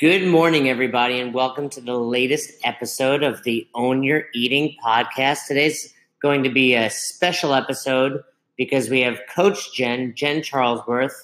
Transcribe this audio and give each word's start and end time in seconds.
Good 0.00 0.26
morning, 0.26 0.68
everybody, 0.68 1.20
and 1.20 1.32
welcome 1.32 1.68
to 1.70 1.80
the 1.80 1.96
latest 1.96 2.50
episode 2.64 3.22
of 3.22 3.44
the 3.44 3.68
Own 3.76 4.02
Your 4.02 4.24
Eating 4.34 4.74
podcast. 4.84 5.46
Today's 5.46 5.94
going 6.20 6.42
to 6.42 6.48
be 6.48 6.74
a 6.74 6.90
special 6.90 7.54
episode 7.54 8.20
because 8.56 8.90
we 8.90 9.02
have 9.02 9.20
Coach 9.32 9.72
Jen, 9.72 10.12
Jen 10.16 10.40
Charlesworth, 10.40 11.14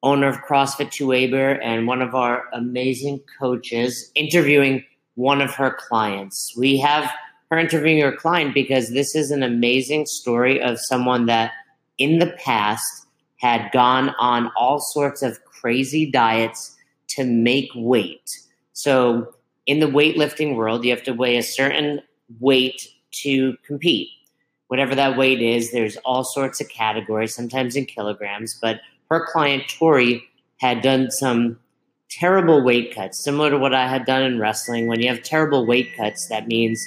owner 0.00 0.28
of 0.28 0.36
CrossFit 0.42 0.92
Two 0.92 1.12
Aber, 1.12 1.60
and 1.60 1.88
one 1.88 2.02
of 2.02 2.14
our 2.14 2.44
amazing 2.52 3.20
coaches, 3.40 4.12
interviewing 4.14 4.84
one 5.16 5.40
of 5.40 5.52
her 5.56 5.76
clients. 5.88 6.54
We 6.56 6.76
have 6.78 7.12
her 7.50 7.58
interviewing 7.58 8.00
her 8.00 8.12
client 8.12 8.54
because 8.54 8.90
this 8.90 9.16
is 9.16 9.32
an 9.32 9.42
amazing 9.42 10.06
story 10.06 10.62
of 10.62 10.78
someone 10.78 11.26
that 11.26 11.50
in 11.98 12.20
the 12.20 12.32
past 12.44 13.08
had 13.38 13.72
gone 13.72 14.10
on 14.20 14.52
all 14.56 14.78
sorts 14.78 15.20
of 15.20 15.44
crazy 15.46 16.08
diets 16.08 16.76
to 17.14 17.24
make 17.24 17.70
weight. 17.74 18.30
So, 18.72 19.34
in 19.66 19.80
the 19.80 19.86
weightlifting 19.86 20.56
world, 20.56 20.84
you 20.84 20.90
have 20.90 21.04
to 21.04 21.12
weigh 21.12 21.36
a 21.36 21.42
certain 21.42 22.00
weight 22.40 22.88
to 23.22 23.56
compete. 23.66 24.08
Whatever 24.68 24.94
that 24.94 25.16
weight 25.16 25.40
is, 25.40 25.70
there's 25.70 25.96
all 25.98 26.24
sorts 26.24 26.60
of 26.60 26.68
categories, 26.68 27.34
sometimes 27.34 27.76
in 27.76 27.84
kilograms. 27.86 28.58
But 28.60 28.80
her 29.10 29.26
client, 29.26 29.64
Tori, 29.68 30.24
had 30.58 30.80
done 30.80 31.10
some 31.10 31.58
terrible 32.10 32.62
weight 32.62 32.94
cuts, 32.94 33.22
similar 33.22 33.50
to 33.50 33.58
what 33.58 33.74
I 33.74 33.86
had 33.86 34.04
done 34.04 34.22
in 34.22 34.38
wrestling. 34.38 34.86
When 34.86 35.00
you 35.00 35.08
have 35.08 35.22
terrible 35.22 35.66
weight 35.66 35.94
cuts, 35.96 36.28
that 36.28 36.46
means 36.46 36.84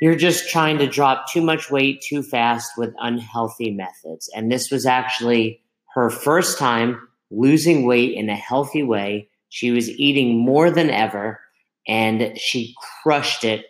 you're 0.00 0.16
just 0.16 0.48
trying 0.48 0.78
to 0.78 0.86
drop 0.86 1.30
too 1.30 1.42
much 1.42 1.70
weight 1.70 2.02
too 2.02 2.22
fast 2.22 2.72
with 2.76 2.94
unhealthy 2.98 3.70
methods. 3.70 4.30
And 4.34 4.50
this 4.50 4.70
was 4.70 4.86
actually 4.86 5.60
her 5.94 6.10
first 6.10 6.58
time 6.58 7.08
losing 7.30 7.86
weight 7.86 8.14
in 8.14 8.28
a 8.28 8.36
healthy 8.36 8.82
way. 8.82 9.28
She 9.48 9.70
was 9.70 9.90
eating 9.90 10.38
more 10.38 10.70
than 10.70 10.90
ever, 10.90 11.40
and 11.86 12.38
she 12.38 12.74
crushed 13.02 13.44
it 13.44 13.64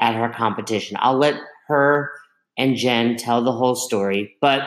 at 0.00 0.14
her 0.14 0.28
competition. 0.28 0.96
I'll 1.00 1.18
let 1.18 1.34
her 1.68 2.10
and 2.56 2.76
Jen 2.76 3.16
tell 3.16 3.42
the 3.42 3.52
whole 3.52 3.74
story. 3.74 4.36
But 4.40 4.62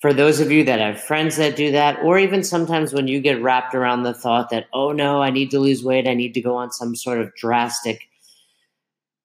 for 0.00 0.12
those 0.12 0.40
of 0.40 0.50
you 0.50 0.64
that 0.64 0.80
have 0.80 1.00
friends 1.00 1.36
that 1.36 1.56
do 1.56 1.72
that, 1.72 1.98
or 2.02 2.18
even 2.18 2.42
sometimes 2.42 2.92
when 2.92 3.06
you 3.06 3.20
get 3.20 3.42
wrapped 3.42 3.74
around 3.74 4.02
the 4.02 4.14
thought 4.14 4.50
that, 4.50 4.66
oh 4.72 4.92
no, 4.92 5.20
I 5.20 5.30
need 5.30 5.50
to 5.50 5.60
lose 5.60 5.84
weight, 5.84 6.08
I 6.08 6.14
need 6.14 6.32
to 6.34 6.40
go 6.40 6.56
on 6.56 6.70
some 6.70 6.96
sort 6.96 7.20
of 7.20 7.34
drastic, 7.34 8.00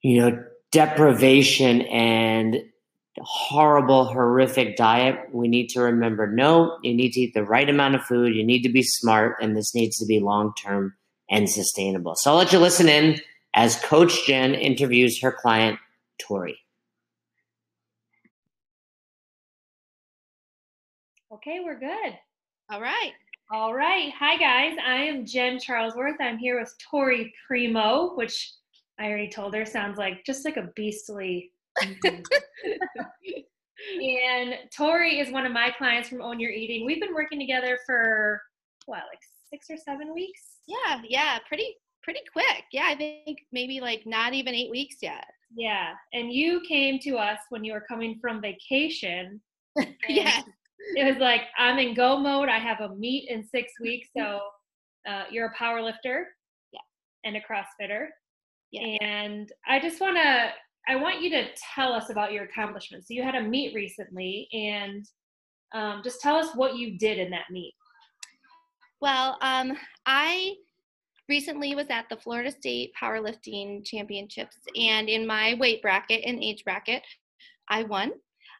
you 0.02 0.20
know, 0.20 0.44
deprivation 0.72 1.82
and 1.84 2.58
horrible, 3.22 4.06
horrific 4.06 4.76
diet, 4.76 5.30
we 5.32 5.48
need 5.48 5.68
to 5.70 5.82
remember 5.82 6.28
no, 6.28 6.78
you 6.84 6.94
need 6.94 7.14
to 7.14 7.22
eat 7.22 7.34
the 7.34 7.44
right 7.44 7.70
amount 7.70 7.96
of 7.96 8.04
food, 8.04 8.36
you 8.36 8.44
need 8.44 8.62
to 8.64 8.70
be 8.70 8.84
smart, 8.84 9.38
and 9.42 9.56
this 9.56 9.74
needs 9.74 9.98
to 9.98 10.06
be 10.06 10.20
long 10.20 10.54
term 10.62 10.94
and 11.30 11.50
sustainable. 11.50 12.16
So 12.16 12.32
I'll 12.32 12.38
let 12.38 12.52
you 12.52 12.60
listen 12.60 12.90
in 12.90 13.20
as 13.54 13.78
Coach 13.78 14.26
Jen 14.28 14.54
interviews 14.54 15.22
her 15.22 15.32
client, 15.32 15.80
Tori. 16.20 16.58
Okay, 21.32 21.60
we're 21.64 21.80
good. 21.80 22.18
All 22.72 22.82
right. 22.82 23.12
All 23.52 23.74
right. 23.74 24.12
Hi, 24.18 24.38
guys. 24.38 24.78
I 24.86 24.96
am 25.04 25.26
Jen 25.26 25.60
Charlesworth. 25.60 26.20
I'm 26.20 26.38
here 26.38 26.60
with 26.60 26.74
Tori 26.90 27.34
Primo, 27.46 28.16
which 28.16 28.54
I 28.98 29.08
already 29.08 29.30
told 29.30 29.54
her 29.54 29.66
sounds 29.66 29.98
like 29.98 30.26
just 30.26 30.46
like 30.46 30.58
a 30.58 30.70
beastly 30.76 31.52
and 34.02 34.56
Tori 34.76 35.20
is 35.20 35.32
one 35.32 35.46
of 35.46 35.52
my 35.52 35.72
clients 35.78 36.10
from 36.10 36.22
Own 36.22 36.40
Your 36.40 36.52
Eating. 36.52 36.86
We've 36.86 37.02
been 37.02 37.14
working 37.14 37.40
together 37.40 37.78
for 37.86 38.42
what, 38.86 39.04
like 39.10 39.20
six 39.50 39.68
or 39.70 39.78
seven 39.78 40.14
weeks? 40.14 40.42
Yeah, 40.68 41.02
yeah, 41.08 41.40
pretty 41.48 41.76
pretty 42.04 42.22
quick. 42.32 42.66
Yeah, 42.72 42.86
I 42.88 42.96
think 42.96 43.40
maybe 43.52 43.80
like 43.82 44.04
not 44.06 44.34
even 44.34 44.54
eight 44.54 44.72
weeks 44.72 44.98
yet. 45.02 45.26
Yeah, 45.56 45.94
and 46.14 46.32
you 46.32 46.62
came 46.68 47.00
to 47.00 47.18
us 47.18 47.40
when 47.50 47.64
you 47.64 47.74
were 47.74 47.86
coming 47.88 48.18
from 48.22 48.42
vacation. 48.42 49.42
yeah, 50.08 50.42
it 50.96 51.06
was 51.06 51.18
like 51.18 51.42
I'm 51.58 51.80
in 51.80 51.94
go 51.94 52.18
mode. 52.18 52.50
I 52.50 52.60
have 52.60 52.82
a 52.82 52.96
meet 52.96 53.30
in 53.30 53.44
six 53.44 53.74
weeks, 53.80 54.10
so 54.16 54.40
uh, 55.08 55.24
you're 55.32 55.48
a 55.48 55.58
power 55.58 55.82
lifter, 55.82 56.28
yeah, 56.72 56.80
and 57.24 57.38
a 57.38 57.42
CrossFitter. 57.42 58.08
Yeah. 58.72 58.98
And 59.02 59.52
I 59.68 59.80
just 59.80 60.02
want 60.02 60.18
to 60.18 60.50
I 60.88 60.96
want 60.96 61.22
you 61.22 61.30
to 61.32 61.46
tell 61.74 61.94
us 61.94 62.10
about 62.10 62.32
your 62.32 62.44
accomplishments. 62.44 63.08
So 63.08 63.16
you 63.16 63.24
had 63.24 63.36
a 63.36 63.42
meet 63.42 63.74
recently, 63.74 64.48
and 64.54 65.06
um, 65.74 66.02
just 66.04 66.22
tell 66.22 66.36
us 66.36 66.56
what 66.56 66.76
you 66.76 66.98
did 66.98 67.18
in 67.18 67.32
that 67.32 67.50
meet. 67.50 67.74
Well, 69.02 69.38
um, 69.42 69.74
I 70.06 70.56
recently 71.28 71.74
was 71.76 71.88
at 71.90 72.08
the 72.10 72.18
Florida 72.18 72.52
State 72.52 72.92
Powerlifting 73.00 73.84
Championships, 73.84 74.58
and 74.76 75.10
in 75.10 75.26
my 75.26 75.56
weight 75.60 75.82
bracket 75.82 76.22
and 76.24 76.42
age 76.44 76.64
bracket, 76.64 77.04
I 77.68 77.84
won. 77.84 78.12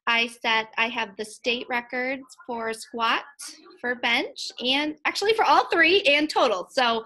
I 0.08 0.28
set 0.28 0.68
I 0.78 0.88
have 0.90 1.16
the 1.18 1.26
state 1.26 1.66
records 1.68 2.24
for 2.46 2.74
squat, 2.74 3.24
for 3.82 3.96
bench, 3.96 4.52
and 4.64 4.96
actually 5.06 5.34
for 5.34 5.46
all 5.46 5.68
three 5.70 6.02
and 6.02 6.30
total. 6.30 6.68
So, 6.72 7.04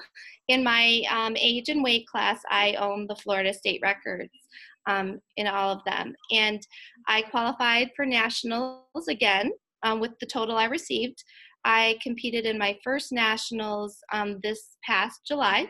in 0.48 0.64
my 0.64 1.04
um, 1.10 1.38
age 1.38 1.70
and 1.70 1.84
weight 1.84 2.08
class, 2.08 2.42
I 2.50 2.74
own 2.74 3.06
the 3.08 3.16
Florida 3.16 3.54
State 3.54 3.80
records 3.82 4.32
um, 4.88 5.20
in 5.38 5.48
all 5.48 5.72
of 5.72 5.84
them. 5.86 6.14
And 6.32 6.62
I 7.08 7.22
qualified 7.24 7.92
for 7.96 8.06
nationals 8.06 9.08
again 9.10 9.52
um, 9.84 10.00
with 10.00 10.12
the 10.20 10.26
total 10.26 10.58
I 10.58 10.66
received. 10.66 11.24
I 11.66 11.98
competed 12.02 12.46
in 12.46 12.58
my 12.58 12.78
first 12.84 13.12
nationals 13.12 13.98
um, 14.14 14.40
this 14.42 14.78
past 14.84 15.22
July 15.28 15.68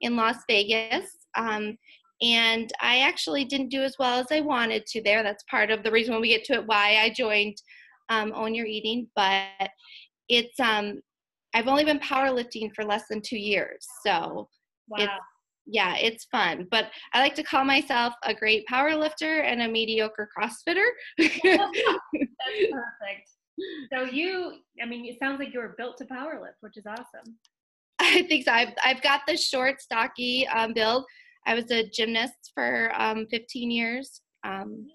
in 0.00 0.16
Las 0.16 0.36
Vegas. 0.48 1.10
Um, 1.36 1.76
and 2.22 2.72
I 2.80 3.00
actually 3.00 3.44
didn't 3.44 3.70
do 3.70 3.82
as 3.82 3.96
well 3.98 4.20
as 4.20 4.26
I 4.30 4.40
wanted 4.40 4.86
to 4.86 5.02
there. 5.02 5.22
That's 5.22 5.44
part 5.50 5.70
of 5.70 5.82
the 5.82 5.90
reason 5.90 6.14
when 6.14 6.22
we 6.22 6.28
get 6.28 6.44
to 6.44 6.54
it 6.54 6.66
why 6.66 6.98
I 7.00 7.10
joined 7.10 7.56
um, 8.08 8.32
Own 8.34 8.54
Your 8.54 8.66
Eating. 8.66 9.08
But 9.16 9.70
it's 10.28 10.58
um, 10.60 11.00
I've 11.54 11.68
only 11.68 11.84
been 11.84 11.98
powerlifting 11.98 12.74
for 12.74 12.84
less 12.84 13.04
than 13.10 13.20
two 13.20 13.38
years, 13.38 13.86
so 14.04 14.48
wow. 14.88 14.98
it's 14.98 15.12
yeah, 15.66 15.96
it's 15.96 16.26
fun. 16.26 16.66
But 16.70 16.90
I 17.12 17.20
like 17.20 17.34
to 17.36 17.42
call 17.42 17.64
myself 17.64 18.14
a 18.22 18.34
great 18.34 18.66
power 18.66 18.94
lifter 18.94 19.40
and 19.40 19.62
a 19.62 19.68
mediocre 19.68 20.28
CrossFitter. 20.36 20.88
That's 21.18 21.40
perfect. 21.42 23.30
So 23.92 24.02
you, 24.02 24.52
I 24.82 24.86
mean, 24.86 25.06
it 25.06 25.18
sounds 25.18 25.38
like 25.38 25.54
you 25.54 25.60
were 25.60 25.74
built 25.78 25.96
to 25.98 26.06
power 26.06 26.40
lift, 26.42 26.56
which 26.60 26.76
is 26.76 26.84
awesome. 26.86 27.36
I 28.00 28.22
think 28.22 28.44
so. 28.44 28.52
I've, 28.52 28.74
I've 28.84 29.02
got 29.02 29.20
the 29.26 29.36
short, 29.36 29.80
stocky 29.80 30.46
um, 30.48 30.74
build. 30.74 31.04
I 31.46 31.54
was 31.54 31.70
a 31.70 31.88
gymnast 31.88 32.52
for 32.54 32.92
um, 33.00 33.26
15 33.30 33.70
years. 33.70 34.20
Um, 34.44 34.86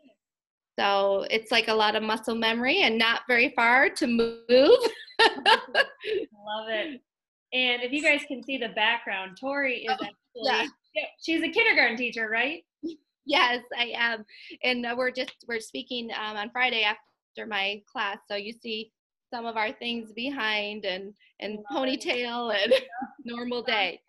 so 0.78 1.26
it's 1.30 1.52
like 1.52 1.68
a 1.68 1.74
lot 1.74 1.96
of 1.96 2.04
muscle 2.04 2.36
memory 2.36 2.84
and 2.84 2.98
not 2.98 3.22
very 3.28 3.54
far 3.56 3.90
to 3.90 4.08
move. 4.08 4.38
Love 4.50 4.80
it. 6.70 7.02
And 7.52 7.82
if 7.82 7.92
you 7.92 8.04
guys 8.04 8.22
can 8.28 8.44
see 8.44 8.58
the 8.58 8.70
background, 8.70 9.38
Tori 9.40 9.86
is 9.86 9.92
actually 9.92 10.19
yeah. 10.36 10.66
she's 11.22 11.44
a 11.44 11.50
kindergarten 11.50 11.98
teacher, 11.98 12.30
right? 12.30 12.64
Yes, 13.26 13.64
I 13.78 13.94
am. 13.96 14.26
And 14.64 14.86
uh, 14.86 14.96
we're 14.98 15.12
just 15.12 15.46
we're 15.48 15.60
speaking 15.60 16.10
um, 16.20 16.36
on 16.36 16.50
Friday 16.50 16.84
after 16.84 17.46
my 17.48 17.82
class, 17.92 18.18
so 18.28 18.36
you 18.36 18.54
see 18.54 18.92
some 19.32 19.46
of 19.46 19.56
our 19.56 19.72
things 19.72 20.12
behind 20.14 20.86
and 20.86 21.14
and 21.40 21.60
ponytail 21.72 22.56
and 22.56 22.74
normal 23.26 23.62
day. 23.62 24.00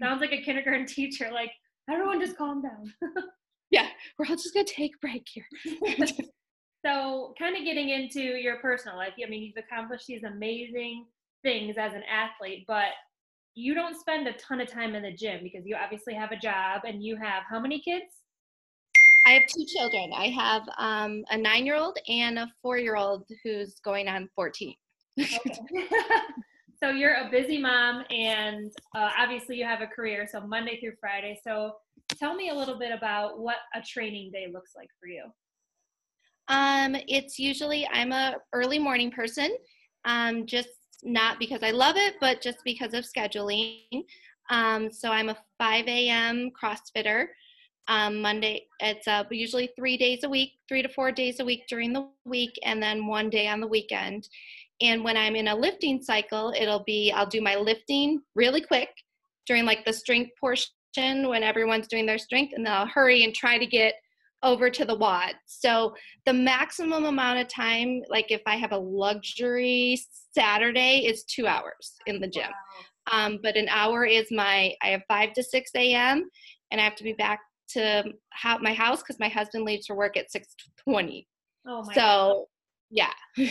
Sounds 0.00 0.20
like 0.20 0.32
a 0.32 0.40
kindergarten 0.40 0.86
teacher. 0.86 1.30
Like 1.32 1.50
everyone, 1.90 2.20
just 2.20 2.36
calm 2.36 2.62
down. 2.62 2.92
yeah, 3.70 3.88
we're 4.18 4.26
all 4.26 4.36
just 4.36 4.54
gonna 4.54 4.64
take 4.64 4.92
a 4.94 4.98
break 4.98 5.26
here. 5.28 5.46
so, 6.86 7.34
kind 7.38 7.56
of 7.56 7.64
getting 7.64 7.88
into 7.90 8.20
your 8.20 8.58
personal 8.58 8.96
life. 8.96 9.14
I 9.24 9.28
mean, 9.28 9.42
you've 9.42 9.64
accomplished 9.64 10.06
these 10.06 10.22
amazing 10.22 11.06
things 11.42 11.76
as 11.76 11.92
an 11.92 12.02
athlete, 12.04 12.64
but 12.68 12.90
you 13.54 13.74
don't 13.74 13.98
spend 13.98 14.28
a 14.28 14.32
ton 14.34 14.60
of 14.60 14.68
time 14.68 14.94
in 14.94 15.02
the 15.02 15.12
gym 15.12 15.40
because 15.42 15.66
you 15.66 15.76
obviously 15.76 16.14
have 16.14 16.32
a 16.32 16.36
job 16.36 16.82
and 16.84 17.02
you 17.02 17.16
have 17.16 17.42
how 17.48 17.60
many 17.60 17.80
kids? 17.80 18.04
I 19.26 19.32
have 19.32 19.42
two 19.46 19.64
children. 19.66 20.12
I 20.14 20.28
have 20.28 20.62
um, 20.78 21.24
a 21.30 21.36
nine 21.36 21.66
year 21.66 21.76
old 21.76 21.98
and 22.08 22.38
a 22.38 22.48
four 22.62 22.78
year 22.78 22.96
old 22.96 23.24
who's 23.44 23.74
going 23.84 24.08
on 24.08 24.28
14. 24.34 24.74
Okay. 25.20 25.60
so 26.82 26.90
you're 26.90 27.14
a 27.14 27.28
busy 27.30 27.58
mom 27.58 28.04
and 28.10 28.72
uh, 28.96 29.10
obviously 29.18 29.56
you 29.56 29.64
have 29.64 29.82
a 29.82 29.86
career, 29.86 30.26
so 30.30 30.40
Monday 30.40 30.80
through 30.80 30.94
Friday. 31.00 31.38
So 31.44 31.72
tell 32.18 32.34
me 32.34 32.48
a 32.48 32.54
little 32.54 32.78
bit 32.78 32.92
about 32.92 33.40
what 33.40 33.56
a 33.74 33.82
training 33.82 34.30
day 34.32 34.46
looks 34.52 34.72
like 34.74 34.88
for 34.98 35.08
you. 35.08 35.24
Um, 36.48 36.96
it's 37.06 37.38
usually 37.38 37.86
I'm 37.92 38.12
a 38.12 38.36
early 38.52 38.78
morning 38.78 39.10
person. 39.10 39.56
Um, 40.04 40.46
just 40.46 40.70
not 41.04 41.38
because 41.38 41.62
I 41.62 41.70
love 41.70 41.96
it, 41.96 42.14
but 42.20 42.40
just 42.40 42.58
because 42.64 42.94
of 42.94 43.04
scheduling. 43.04 44.04
Um, 44.50 44.90
so 44.90 45.10
I'm 45.10 45.28
a 45.28 45.38
5 45.58 45.86
a.m. 45.86 46.50
CrossFitter. 46.50 47.26
Um, 47.88 48.20
Monday, 48.20 48.66
it's 48.78 49.08
uh, 49.08 49.24
usually 49.30 49.70
three 49.76 49.96
days 49.96 50.22
a 50.22 50.28
week, 50.28 50.52
three 50.68 50.82
to 50.82 50.88
four 50.88 51.10
days 51.10 51.40
a 51.40 51.44
week 51.44 51.64
during 51.68 51.92
the 51.92 52.08
week, 52.24 52.52
and 52.64 52.82
then 52.82 53.06
one 53.06 53.30
day 53.30 53.48
on 53.48 53.60
the 53.60 53.66
weekend. 53.66 54.28
And 54.80 55.02
when 55.04 55.16
I'm 55.16 55.36
in 55.36 55.48
a 55.48 55.56
lifting 55.56 56.00
cycle, 56.00 56.54
it'll 56.56 56.84
be 56.84 57.12
I'll 57.12 57.26
do 57.26 57.40
my 57.40 57.56
lifting 57.56 58.20
really 58.34 58.60
quick, 58.60 58.90
during 59.46 59.64
like 59.64 59.84
the 59.84 59.92
strength 59.92 60.30
portion 60.38 60.70
when 60.96 61.42
everyone's 61.42 61.88
doing 61.88 62.06
their 62.06 62.18
strength, 62.18 62.52
and 62.54 62.64
then 62.64 62.72
I'll 62.72 62.86
hurry 62.86 63.24
and 63.24 63.34
try 63.34 63.58
to 63.58 63.66
get 63.66 63.94
over 64.42 64.70
to 64.70 64.84
the 64.84 64.94
WOD. 64.94 65.34
So 65.46 65.94
the 66.24 66.32
maximum 66.32 67.04
amount 67.04 67.40
of 67.40 67.48
time, 67.48 68.02
like 68.08 68.30
if 68.30 68.42
I 68.46 68.56
have 68.56 68.72
a 68.72 68.78
luxury 68.78 70.00
Saturday, 70.34 71.06
is 71.06 71.24
two 71.24 71.46
hours 71.46 71.96
in 72.06 72.20
the 72.20 72.28
gym. 72.28 72.48
Wow. 72.48 72.86
Um, 73.12 73.38
but 73.42 73.56
an 73.56 73.68
hour 73.68 74.04
is 74.04 74.28
my 74.30 74.74
I 74.82 74.88
have 74.88 75.02
five 75.08 75.32
to 75.34 75.42
six 75.42 75.70
a.m. 75.74 76.28
and 76.70 76.80
I 76.80 76.84
have 76.84 76.96
to 76.96 77.04
be 77.04 77.14
back 77.14 77.40
to 77.70 78.04
my 78.60 78.74
house 78.74 79.00
because 79.00 79.18
my 79.18 79.28
husband 79.28 79.64
leaves 79.64 79.86
for 79.86 79.96
work 79.96 80.16
at 80.16 80.30
six 80.30 80.48
twenty. 80.84 81.26
Oh 81.66 81.82
my. 81.84 81.94
So 81.94 82.00
God. 82.00 82.44
yeah. 82.90 83.12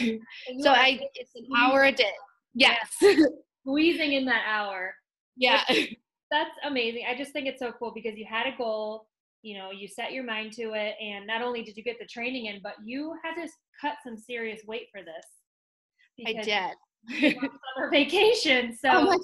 so 0.61 0.71
I 0.71 0.99
it's 1.15 1.31
an 1.35 1.47
hour 1.57 1.83
a 1.83 1.91
day. 1.91 2.13
Yes. 2.53 2.89
Squeezing 3.65 4.13
in 4.13 4.25
that 4.25 4.43
hour. 4.47 4.93
Yeah. 5.35 5.63
That's 6.31 6.51
amazing. 6.63 7.05
I 7.09 7.17
just 7.17 7.31
think 7.31 7.47
it's 7.47 7.59
so 7.59 7.73
cool 7.77 7.91
because 7.93 8.15
you 8.15 8.25
had 8.29 8.45
a 8.45 8.55
goal 8.55 9.07
you 9.41 9.57
know 9.57 9.71
you 9.71 9.87
set 9.87 10.11
your 10.11 10.23
mind 10.23 10.51
to 10.53 10.73
it 10.73 10.95
and 11.01 11.25
not 11.25 11.41
only 11.41 11.63
did 11.63 11.77
you 11.77 11.83
get 11.83 11.97
the 11.99 12.05
training 12.05 12.45
in 12.45 12.59
but 12.61 12.73
you 12.83 13.13
had 13.23 13.35
to 13.35 13.49
cut 13.79 13.93
some 14.03 14.17
serious 14.17 14.61
weight 14.67 14.87
for 14.91 15.01
this 15.01 16.27
i 16.27 16.33
did. 16.33 17.37
summer 17.75 17.89
vacation 17.89 18.75
so 18.75 18.89
oh 18.93 19.19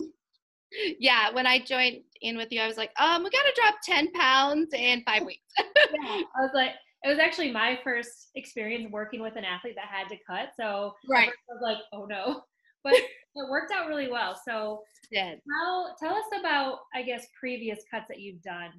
yeah 1.00 1.32
when 1.34 1.46
i 1.46 1.60
joined 1.60 2.02
in 2.22 2.38
with 2.38 2.52
you 2.52 2.62
i 2.62 2.68
was 2.68 2.78
like 2.78 2.92
um 3.00 3.24
we 3.24 3.30
gotta 3.30 3.54
drop 3.56 3.76
10 3.84 4.12
pounds 4.14 4.74
in 4.74 5.04
five 5.06 5.24
weeks. 5.26 5.42
Yeah, 5.58 6.22
i 6.38 6.42
was 6.42 6.52
like 6.54 6.72
it 7.04 7.10
was 7.10 7.20
actually 7.20 7.52
my 7.52 7.78
first 7.84 8.30
experience 8.36 8.92
working 8.92 9.22
with 9.22 9.36
an 9.36 9.46
athlete 9.46 9.76
that 9.76 9.86
had 9.86 10.08
to 10.10 10.18
cut 10.28 10.50
so 10.60 10.94
right. 11.10 11.30
i 11.30 11.54
was 11.54 11.62
like 11.62 11.78
oh 11.94 12.06
no. 12.06 12.42
But 12.84 12.94
it 12.94 13.50
worked 13.50 13.72
out 13.72 13.88
really 13.88 14.12
well 14.12 14.40
so. 14.48 14.84
How, 15.14 15.88
tell 16.00 16.14
us 16.14 16.26
about 16.40 16.80
i 16.94 17.02
guess 17.02 17.26
previous 17.40 17.80
cuts 17.92 18.06
that 18.10 18.20
you've 18.20 18.42
done 18.42 18.72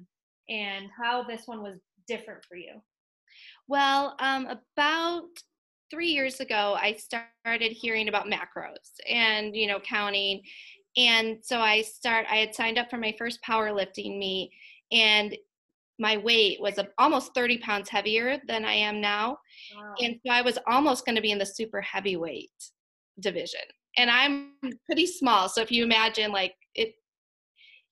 and 0.49 0.87
how 0.97 1.23
this 1.23 1.43
one 1.45 1.61
was 1.61 1.77
different 2.07 2.43
for 2.45 2.55
you. 2.55 2.81
Well, 3.67 4.15
um, 4.19 4.47
about 4.47 5.27
three 5.89 6.09
years 6.09 6.39
ago, 6.39 6.77
I 6.79 6.93
started 6.93 7.71
hearing 7.71 8.07
about 8.07 8.27
macros 8.27 8.91
and 9.09 9.55
you 9.55 9.67
know 9.67 9.79
counting, 9.79 10.41
and 10.95 11.37
so 11.41 11.59
I 11.59 11.81
start. 11.81 12.25
I 12.29 12.37
had 12.37 12.55
signed 12.55 12.77
up 12.77 12.89
for 12.89 12.97
my 12.97 13.13
first 13.17 13.39
powerlifting 13.47 14.17
meet, 14.17 14.51
and 14.91 15.35
my 15.99 16.17
weight 16.17 16.61
was 16.61 16.79
almost 16.97 17.33
30 17.33 17.57
pounds 17.59 17.89
heavier 17.89 18.37
than 18.47 18.63
I 18.63 18.73
am 18.73 19.01
now, 19.01 19.37
wow. 19.75 19.93
and 19.99 20.15
so 20.25 20.31
I 20.31 20.41
was 20.41 20.57
almost 20.67 21.05
going 21.05 21.15
to 21.15 21.21
be 21.21 21.31
in 21.31 21.39
the 21.39 21.45
super 21.45 21.81
heavyweight 21.81 22.51
division. 23.19 23.61
And 23.97 24.11
I'm 24.11 24.53
pretty 24.85 25.07
small, 25.07 25.49
so 25.49 25.61
if 25.61 25.71
you 25.71 25.83
imagine 25.83 26.31
like 26.31 26.55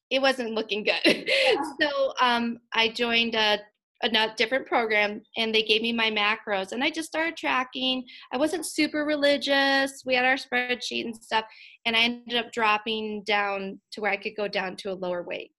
it 0.09 0.21
wasn't 0.21 0.51
looking 0.51 0.83
good. 0.83 1.01
Yeah. 1.05 1.61
so 1.81 2.13
um, 2.21 2.59
I 2.73 2.89
joined 2.89 3.35
a, 3.35 3.59
a 4.03 4.33
different 4.37 4.67
program 4.67 5.21
and 5.37 5.53
they 5.53 5.63
gave 5.63 5.81
me 5.81 5.93
my 5.93 6.11
macros 6.11 6.71
and 6.71 6.83
I 6.83 6.89
just 6.89 7.07
started 7.07 7.37
tracking. 7.37 8.03
I 8.31 8.37
wasn't 8.37 8.65
super 8.65 9.05
religious. 9.05 10.03
We 10.05 10.15
had 10.15 10.25
our 10.25 10.35
spreadsheet 10.35 11.05
and 11.05 11.15
stuff. 11.15 11.45
And 11.85 11.95
I 11.95 12.01
ended 12.01 12.37
up 12.37 12.51
dropping 12.51 13.23
down 13.23 13.79
to 13.93 14.01
where 14.01 14.11
I 14.11 14.17
could 14.17 14.35
go 14.37 14.47
down 14.47 14.75
to 14.77 14.91
a 14.91 14.93
lower 14.93 15.23
weight. 15.23 15.51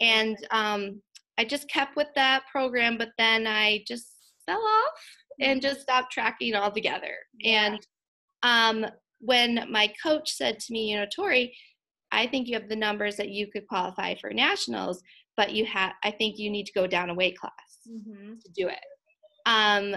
And 0.00 0.36
um, 0.50 1.02
I 1.38 1.44
just 1.44 1.68
kept 1.68 1.96
with 1.96 2.08
that 2.14 2.42
program, 2.50 2.98
but 2.98 3.10
then 3.18 3.46
I 3.46 3.84
just 3.86 4.06
fell 4.46 4.62
off 4.62 4.92
and 5.40 5.60
mm-hmm. 5.60 5.68
just 5.68 5.82
stopped 5.82 6.12
tracking 6.12 6.54
altogether. 6.54 7.14
Yeah. 7.38 7.74
And 7.74 7.86
um, 8.42 8.90
when 9.20 9.66
my 9.70 9.92
coach 10.02 10.32
said 10.32 10.58
to 10.60 10.72
me, 10.72 10.90
you 10.90 10.96
know, 10.96 11.06
Tori, 11.14 11.54
I 12.12 12.26
think 12.26 12.46
you 12.46 12.54
have 12.54 12.68
the 12.68 12.76
numbers 12.76 13.16
that 13.16 13.30
you 13.30 13.46
could 13.46 13.66
qualify 13.66 14.14
for 14.14 14.30
nationals, 14.32 15.02
but 15.36 15.52
you 15.52 15.64
have 15.66 15.94
I 16.04 16.10
think 16.10 16.38
you 16.38 16.50
need 16.50 16.66
to 16.66 16.72
go 16.72 16.86
down 16.86 17.10
a 17.10 17.14
weight 17.14 17.38
class 17.38 17.52
mm-hmm. 17.90 18.34
to 18.34 18.50
do 18.54 18.68
it. 18.68 18.84
Um, 19.46 19.96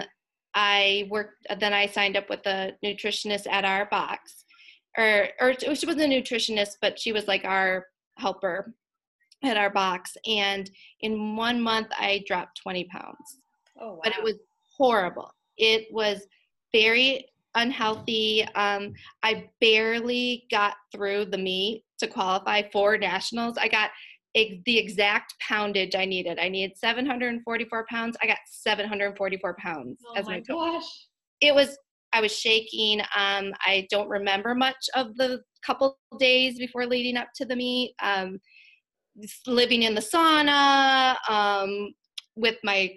I 0.54 1.06
worked 1.10 1.46
then 1.60 1.74
I 1.74 1.86
signed 1.86 2.16
up 2.16 2.28
with 2.30 2.44
a 2.46 2.72
nutritionist 2.84 3.46
at 3.46 3.64
our 3.64 3.86
box. 3.86 4.44
Or 4.98 5.28
or 5.40 5.54
she 5.54 5.86
wasn't 5.86 6.12
a 6.12 6.22
nutritionist, 6.22 6.76
but 6.80 6.98
she 6.98 7.12
was 7.12 7.28
like 7.28 7.44
our 7.44 7.86
helper 8.16 8.72
at 9.44 9.58
our 9.58 9.70
box. 9.70 10.16
And 10.26 10.70
in 11.00 11.36
one 11.36 11.60
month 11.60 11.88
I 11.92 12.24
dropped 12.26 12.60
20 12.62 12.84
pounds. 12.84 13.40
Oh 13.78 13.94
wow. 13.94 14.00
But 14.02 14.14
it 14.16 14.24
was 14.24 14.36
horrible. 14.76 15.30
It 15.58 15.86
was 15.92 16.26
very 16.72 17.26
unhealthy. 17.54 18.46
Um, 18.54 18.94
I 19.22 19.50
barely 19.60 20.46
got 20.50 20.74
through 20.92 21.26
the 21.26 21.38
meet 21.38 21.84
to 21.98 22.06
qualify 22.06 22.62
for 22.72 22.96
nationals. 22.98 23.56
I 23.58 23.68
got 23.68 23.90
the 24.34 24.78
exact 24.78 25.34
poundage 25.40 25.94
I 25.94 26.04
needed. 26.04 26.38
I 26.38 26.48
needed 26.48 26.76
744 26.76 27.86
pounds. 27.88 28.16
I 28.22 28.26
got 28.26 28.38
744 28.46 29.56
pounds 29.58 30.02
oh 30.06 30.14
as 30.14 30.26
my, 30.26 30.32
my 30.32 30.40
gosh. 30.40 30.84
It 31.40 31.54
was 31.54 31.78
I 32.12 32.20
was 32.20 32.36
shaking. 32.36 33.00
Um, 33.16 33.52
I 33.66 33.86
don't 33.90 34.08
remember 34.08 34.54
much 34.54 34.76
of 34.94 35.16
the 35.16 35.40
couple 35.64 35.98
days 36.18 36.58
before 36.58 36.86
leading 36.86 37.16
up 37.16 37.28
to 37.36 37.44
the 37.44 37.56
meet. 37.56 37.94
Um, 38.02 38.38
living 39.46 39.82
in 39.84 39.94
the 39.94 40.00
sauna 40.00 41.16
um, 41.28 41.92
with 42.36 42.56
my 42.62 42.94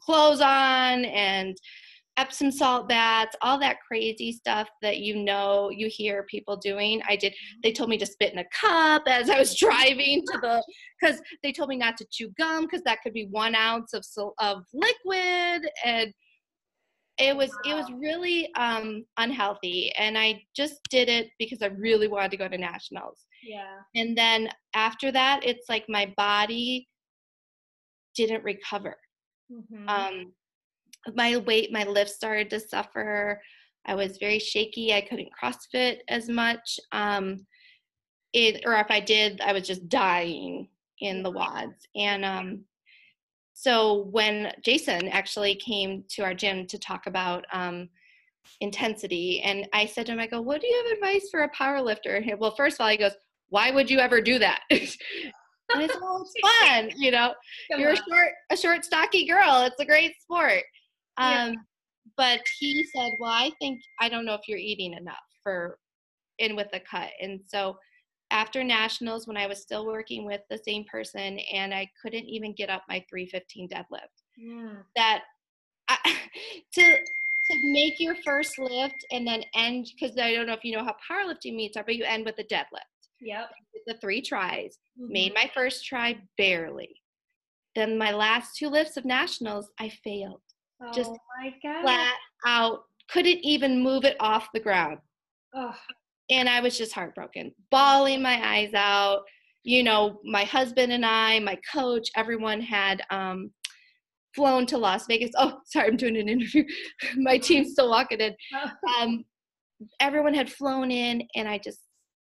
clothes 0.00 0.40
on 0.40 1.04
and 1.04 1.56
Epsom 2.18 2.50
salt 2.50 2.88
baths, 2.88 3.36
all 3.42 3.58
that 3.60 3.78
crazy 3.86 4.32
stuff 4.32 4.68
that 4.82 4.98
you 4.98 5.14
know 5.16 5.70
you 5.70 5.88
hear 5.88 6.24
people 6.24 6.56
doing. 6.56 7.00
I 7.08 7.14
did. 7.14 7.32
They 7.62 7.72
told 7.72 7.88
me 7.88 7.96
to 7.98 8.06
spit 8.06 8.32
in 8.32 8.40
a 8.40 8.44
cup 8.60 9.02
as 9.06 9.30
I 9.30 9.38
was 9.38 9.56
driving 9.58 10.22
to 10.32 10.38
the 10.42 10.62
because 11.00 11.22
they 11.42 11.52
told 11.52 11.68
me 11.68 11.76
not 11.76 11.96
to 11.98 12.06
chew 12.10 12.30
gum 12.36 12.64
because 12.64 12.82
that 12.84 12.98
could 13.02 13.12
be 13.12 13.28
one 13.30 13.54
ounce 13.54 13.94
of 13.94 14.04
of 14.40 14.64
liquid 14.74 15.70
and 15.84 16.12
it 17.18 17.36
was 17.36 17.50
it 17.64 17.74
was 17.74 17.90
really 17.92 18.52
um, 18.54 19.04
unhealthy 19.16 19.92
and 19.98 20.16
I 20.16 20.42
just 20.54 20.80
did 20.90 21.08
it 21.08 21.28
because 21.38 21.62
I 21.62 21.66
really 21.66 22.08
wanted 22.08 22.30
to 22.32 22.36
go 22.36 22.48
to 22.48 22.58
nationals. 22.58 23.26
Yeah. 23.44 23.76
And 23.94 24.16
then 24.16 24.48
after 24.74 25.12
that, 25.12 25.40
it's 25.44 25.68
like 25.68 25.84
my 25.88 26.12
body 26.16 26.88
didn't 28.14 28.44
recover. 28.44 28.96
Mm-hmm. 29.52 29.88
Um, 29.88 30.32
my 31.14 31.36
weight, 31.38 31.72
my 31.72 31.84
lifts 31.84 32.14
started 32.14 32.50
to 32.50 32.60
suffer. 32.60 33.40
I 33.86 33.94
was 33.94 34.18
very 34.18 34.38
shaky. 34.38 34.92
I 34.92 35.00
couldn't 35.00 35.30
CrossFit 35.40 35.98
as 36.08 36.28
much. 36.28 36.78
Um, 36.92 37.46
it, 38.32 38.62
or 38.66 38.74
if 38.74 38.90
I 38.90 39.00
did, 39.00 39.40
I 39.40 39.52
was 39.52 39.66
just 39.66 39.88
dying 39.88 40.68
in 41.00 41.22
the 41.22 41.32
WODs. 41.32 41.86
And 41.96 42.24
um, 42.24 42.64
so 43.54 44.08
when 44.10 44.52
Jason 44.62 45.08
actually 45.08 45.54
came 45.54 46.04
to 46.10 46.22
our 46.22 46.34
gym 46.34 46.66
to 46.66 46.78
talk 46.78 47.06
about 47.06 47.44
um, 47.52 47.88
intensity, 48.60 49.40
and 49.40 49.66
I 49.72 49.86
said 49.86 50.06
to 50.06 50.12
him, 50.12 50.20
I 50.20 50.26
go, 50.26 50.40
"What 50.40 50.60
do 50.60 50.66
you 50.66 50.84
have 50.84 50.96
advice 50.96 51.28
for 51.30 51.40
a 51.40 51.48
power 51.48 51.80
lifter?" 51.80 52.16
And 52.16 52.24
he, 52.24 52.34
well, 52.34 52.54
first 52.54 52.76
of 52.76 52.82
all, 52.82 52.88
he 52.88 52.96
goes, 52.96 53.16
"Why 53.48 53.70
would 53.70 53.90
you 53.90 53.98
ever 53.98 54.20
do 54.20 54.38
that?" 54.38 54.60
and 54.70 54.80
it's, 54.80 54.96
it's 55.96 56.62
fun, 56.62 56.90
you 56.96 57.10
know. 57.10 57.34
Come 57.70 57.80
You're 57.80 57.90
on. 57.90 57.96
a 57.96 58.02
short, 58.08 58.32
a 58.50 58.56
short, 58.56 58.84
stocky 58.84 59.26
girl. 59.26 59.64
It's 59.64 59.80
a 59.80 59.84
great 59.84 60.14
sport. 60.20 60.62
Um, 61.18 61.32
yeah. 61.32 61.52
But 62.16 62.40
he 62.58 62.84
said, 62.84 63.12
well, 63.20 63.30
I 63.30 63.52
think, 63.60 63.80
I 64.00 64.08
don't 64.08 64.24
know 64.24 64.34
if 64.34 64.48
you're 64.48 64.58
eating 64.58 64.94
enough 64.94 65.16
for 65.42 65.78
in 66.38 66.56
with 66.56 66.68
the 66.72 66.80
cut. 66.80 67.10
And 67.20 67.40
so 67.46 67.76
after 68.30 68.62
nationals, 68.62 69.26
when 69.26 69.36
I 69.36 69.46
was 69.46 69.62
still 69.62 69.86
working 69.86 70.24
with 70.24 70.40
the 70.50 70.58
same 70.58 70.84
person 70.90 71.38
and 71.52 71.74
I 71.74 71.88
couldn't 72.00 72.26
even 72.26 72.54
get 72.54 72.70
up 72.70 72.82
my 72.88 73.04
315 73.10 73.68
deadlift, 73.68 74.00
yeah. 74.36 74.74
that 74.96 75.22
I, 75.88 75.96
to, 76.74 76.82
to 76.82 77.72
make 77.72 77.98
your 77.98 78.16
first 78.24 78.58
lift 78.58 79.06
and 79.10 79.26
then 79.26 79.42
end, 79.54 79.90
because 79.98 80.16
I 80.18 80.34
don't 80.34 80.46
know 80.46 80.52
if 80.52 80.64
you 80.64 80.76
know 80.76 80.84
how 80.84 80.96
powerlifting 81.10 81.56
meets 81.56 81.76
are, 81.76 81.84
but 81.84 81.96
you 81.96 82.04
end 82.04 82.24
with 82.24 82.38
a 82.38 82.44
deadlift. 82.44 82.82
Yep. 83.20 83.50
The 83.86 83.94
three 84.00 84.20
tries. 84.20 84.78
Mm-hmm. 85.00 85.12
Made 85.12 85.34
my 85.34 85.50
first 85.54 85.84
try 85.86 86.18
barely. 86.36 86.94
Then 87.74 87.98
my 87.98 88.12
last 88.12 88.56
two 88.56 88.68
lifts 88.68 88.96
of 88.96 89.04
nationals, 89.04 89.70
I 89.78 89.88
failed. 89.88 90.40
Oh 90.80 90.92
just 90.92 91.10
flat 91.82 92.16
out, 92.46 92.82
couldn't 93.10 93.38
even 93.44 93.82
move 93.82 94.04
it 94.04 94.16
off 94.20 94.48
the 94.52 94.60
ground. 94.60 94.98
Oh. 95.54 95.74
And 96.30 96.48
I 96.48 96.60
was 96.60 96.76
just 96.76 96.92
heartbroken, 96.92 97.52
bawling 97.70 98.22
my 98.22 98.40
eyes 98.46 98.74
out. 98.74 99.22
You 99.64 99.82
know, 99.82 100.20
my 100.24 100.44
husband 100.44 100.92
and 100.92 101.04
I, 101.04 101.40
my 101.40 101.58
coach, 101.72 102.08
everyone 102.16 102.60
had 102.60 103.02
um, 103.10 103.50
flown 104.34 104.66
to 104.66 104.78
Las 104.78 105.06
Vegas. 105.06 105.32
Oh, 105.36 105.58
sorry, 105.66 105.88
I'm 105.88 105.96
doing 105.96 106.16
an 106.16 106.28
interview. 106.28 106.64
my 107.16 107.38
team's 107.38 107.72
still 107.72 107.90
walking 107.90 108.20
in. 108.20 108.34
Um, 109.00 109.24
everyone 110.00 110.34
had 110.34 110.52
flown 110.52 110.90
in, 110.90 111.26
and 111.34 111.48
I 111.48 111.58
just 111.58 111.80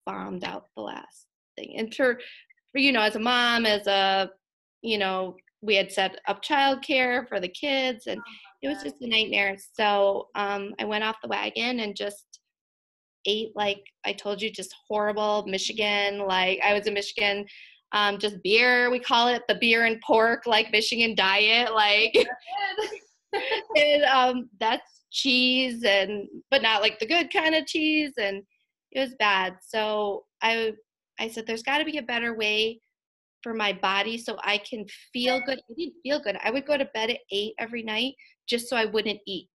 bombed 0.06 0.44
out 0.44 0.66
the 0.75 0.84
last 0.84 1.25
thing. 1.58 1.75
And 1.78 1.94
for, 1.94 2.20
for 2.72 2.80
you 2.80 2.92
know, 2.92 3.02
as 3.02 3.16
a 3.16 3.20
mom, 3.20 3.66
as 3.66 3.88
a 3.88 4.30
you 4.82 5.00
know 5.00 5.36
we 5.62 5.76
had 5.76 5.92
set 5.92 6.20
up 6.28 6.44
childcare 6.44 7.28
for 7.28 7.40
the 7.40 7.48
kids 7.48 8.08
and 8.08 8.20
oh 8.20 8.32
it 8.62 8.68
was 8.68 8.82
just 8.82 8.96
a 9.02 9.08
nightmare 9.08 9.56
so 9.74 10.28
um, 10.36 10.74
i 10.80 10.86
went 10.86 11.04
off 11.04 11.18
the 11.22 11.28
wagon 11.28 11.82
and 11.82 11.96
just 11.96 12.36
ate 13.26 13.52
like 13.56 13.84
I 14.06 14.14
told 14.14 14.42
you, 14.42 14.52
just 14.52 14.76
horrible 14.88 15.46
Michigan. 15.48 16.20
Like 16.20 16.60
I 16.64 16.74
was 16.74 16.88
in 16.88 16.94
Michigan, 16.94 17.46
um, 17.92 18.18
just 18.18 18.42
beer. 18.44 18.90
We 18.90 19.00
call 19.00 19.28
it 19.28 19.44
the 19.48 19.56
beer 19.56 19.86
and 19.86 20.02
pork, 20.02 20.46
like 20.46 20.72
Michigan 20.72 21.16
diet. 21.16 21.74
Like, 21.74 22.16
and 23.76 24.04
um, 24.04 24.50
that's 24.60 25.04
cheese, 25.12 25.84
and 25.84 26.28
but 26.52 26.62
not 26.62 26.82
like 26.82 27.00
the 27.00 27.08
good 27.08 27.32
kind 27.32 27.56
of 27.56 27.66
cheese, 27.66 28.14
and 28.18 28.44
it 28.92 29.00
was 29.00 29.16
bad. 29.20 29.56
So 29.68 30.26
I 30.42 30.74
I 31.20 31.30
said, 31.30 31.48
there's 31.48 31.64
got 31.64 31.80
to 31.80 31.86
be 31.86 31.98
a 31.98 32.04
better 32.04 32.36
way 32.36 32.80
for 33.46 33.54
my 33.54 33.72
body 33.72 34.18
so 34.18 34.38
I 34.44 34.58
can 34.58 34.88
feel 35.14 35.40
good. 35.46 35.60
I 35.60 35.74
didn't 35.78 35.94
feel 36.02 36.20
good. 36.20 36.36
I 36.44 36.50
would 36.50 36.66
go 36.66 36.78
to 36.78 36.86
bed 36.96 37.12
at 37.12 37.20
eight 37.32 37.54
every 37.60 37.84
night 37.84 38.16
just 38.50 38.68
so 38.68 38.75
I 38.75 38.86
wouldn't 38.86 39.20
eat. 39.28 39.52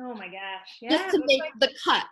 Oh 0.00 0.14
my 0.14 0.26
gosh. 0.26 0.70
Yeah. 0.80 0.90
Just 0.90 1.10
to 1.16 1.22
make 1.26 1.40
like, 1.40 1.52
the 1.58 1.70
cut. 1.84 2.04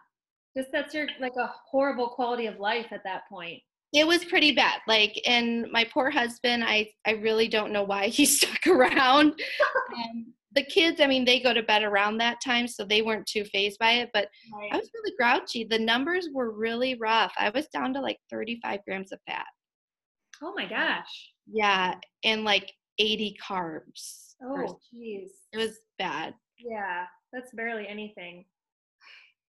just 0.57 0.71
that's 0.73 0.93
your 0.93 1.07
like 1.21 1.37
a 1.39 1.53
horrible 1.71 2.09
quality 2.09 2.47
of 2.47 2.59
life 2.59 2.87
at 2.91 3.05
that 3.05 3.23
point. 3.31 3.61
It 3.93 4.09
was 4.09 4.25
pretty 4.25 4.53
bad. 4.53 4.81
Like, 4.89 5.19
and 5.25 5.67
my 5.71 5.85
poor 5.85 6.11
husband, 6.11 6.65
I, 6.65 6.91
I 7.07 7.13
really 7.13 7.47
don't 7.47 7.73
know 7.73 7.85
why 7.85 8.09
he 8.09 8.27
stuck 8.27 8.67
around. 8.67 9.41
um, 9.97 10.35
the 10.53 10.65
kids, 10.65 11.01
I 11.01 11.07
mean, 11.07 11.25
they 11.25 11.39
go 11.39 11.55
to 11.55 11.63
bed 11.63 11.85
around 11.85 12.19
that 12.19 12.39
time, 12.45 12.67
so 12.67 12.85
they 12.85 13.03
weren't 13.03 13.27
too 13.27 13.45
fazed 13.45 13.79
by 13.79 13.93
it. 13.93 14.11
But 14.13 14.29
Right. 14.53 14.71
I 14.73 14.77
was 14.77 14.91
really 14.93 15.15
grouchy. 15.17 15.65
The 15.65 15.79
numbers 15.79 16.29
were 16.35 16.51
really 16.51 16.97
rough. 16.97 17.33
I 17.39 17.51
was 17.51 17.69
down 17.69 17.95
to 17.95 18.01
like 18.01 18.19
35 18.31 18.81
grams 18.85 19.13
of 19.13 19.21
fat. 19.27 19.47
Oh 20.43 20.53
my 20.55 20.69
gosh. 20.69 21.33
Yeah, 21.51 21.95
and 22.25 22.45
like 22.45 22.73
80 22.99 23.37
carbs. 23.43 24.35
Oh 24.43 24.79
jeez. 24.95 25.31
It 25.53 25.59
was 25.59 25.79
bad. 25.99 26.35
Yeah, 26.59 27.05
that's 27.33 27.53
barely 27.53 27.87
anything. 27.87 28.45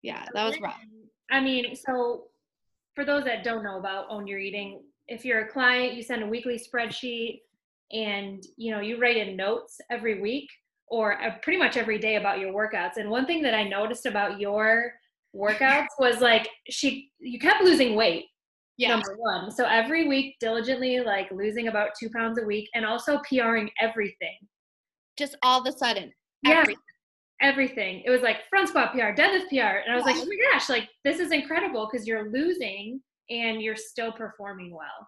Yeah, 0.01 0.25
that 0.33 0.45
was 0.45 0.61
rough. 0.61 0.79
I 1.29 1.41
mean, 1.41 1.75
so 1.75 2.27
for 2.95 3.03
those 3.03 3.25
that 3.25 3.43
don't 3.43 3.65
know 3.65 3.79
about 3.79 4.05
Own 4.09 4.27
Your 4.27 4.39
Eating, 4.39 4.81
if 5.09 5.25
you're 5.25 5.41
a 5.41 5.51
client, 5.51 5.93
you 5.93 6.03
send 6.03 6.23
a 6.23 6.25
weekly 6.25 6.57
spreadsheet 6.57 7.41
and 7.91 8.41
you 8.55 8.71
know 8.71 8.79
you 8.79 8.97
write 8.97 9.17
in 9.17 9.35
notes 9.35 9.81
every 9.91 10.21
week 10.21 10.47
or 10.87 11.21
uh, 11.21 11.35
pretty 11.41 11.59
much 11.59 11.75
every 11.75 11.99
day 11.99 12.15
about 12.15 12.39
your 12.39 12.53
workouts. 12.53 12.95
And 12.95 13.09
one 13.09 13.25
thing 13.25 13.41
that 13.43 13.53
I 13.53 13.67
noticed 13.67 14.05
about 14.05 14.39
your 14.39 14.93
workouts 15.35 15.87
was 15.99 16.21
like 16.21 16.47
she 16.69 17.11
you 17.19 17.39
kept 17.39 17.63
losing 17.63 17.95
weight 17.95 18.25
Yeah. 18.79 18.89
number 18.89 19.15
one 19.17 19.51
so 19.51 19.65
every 19.65 20.07
week 20.07 20.37
diligently 20.39 21.01
like 21.01 21.29
losing 21.31 21.67
about 21.67 21.89
two 21.99 22.09
pounds 22.09 22.39
a 22.39 22.45
week 22.45 22.69
and 22.73 22.85
also 22.85 23.19
pring 23.27 23.69
everything 23.81 24.37
Just 25.17 25.35
all 25.43 25.59
of 25.61 25.67
a 25.67 25.77
sudden. 25.77 26.11
Yeah. 26.43 26.61
everything. 26.61 26.83
everything. 27.41 28.03
It 28.05 28.09
was 28.09 28.21
like 28.21 28.37
front 28.49 28.69
squat 28.69 28.93
PR, 28.93 29.11
deadlift 29.19 29.49
PR. 29.49 29.79
And 29.83 29.91
I 29.91 29.95
was 29.95 30.05
like, 30.05 30.15
oh 30.17 30.25
my 30.25 30.37
gosh, 30.53 30.69
like 30.69 30.87
this 31.03 31.19
is 31.19 31.31
incredible 31.31 31.89
because 31.91 32.07
you're 32.07 32.31
losing 32.31 33.01
and 33.29 33.61
you're 33.61 33.75
still 33.75 34.11
performing 34.13 34.71
well. 34.73 35.07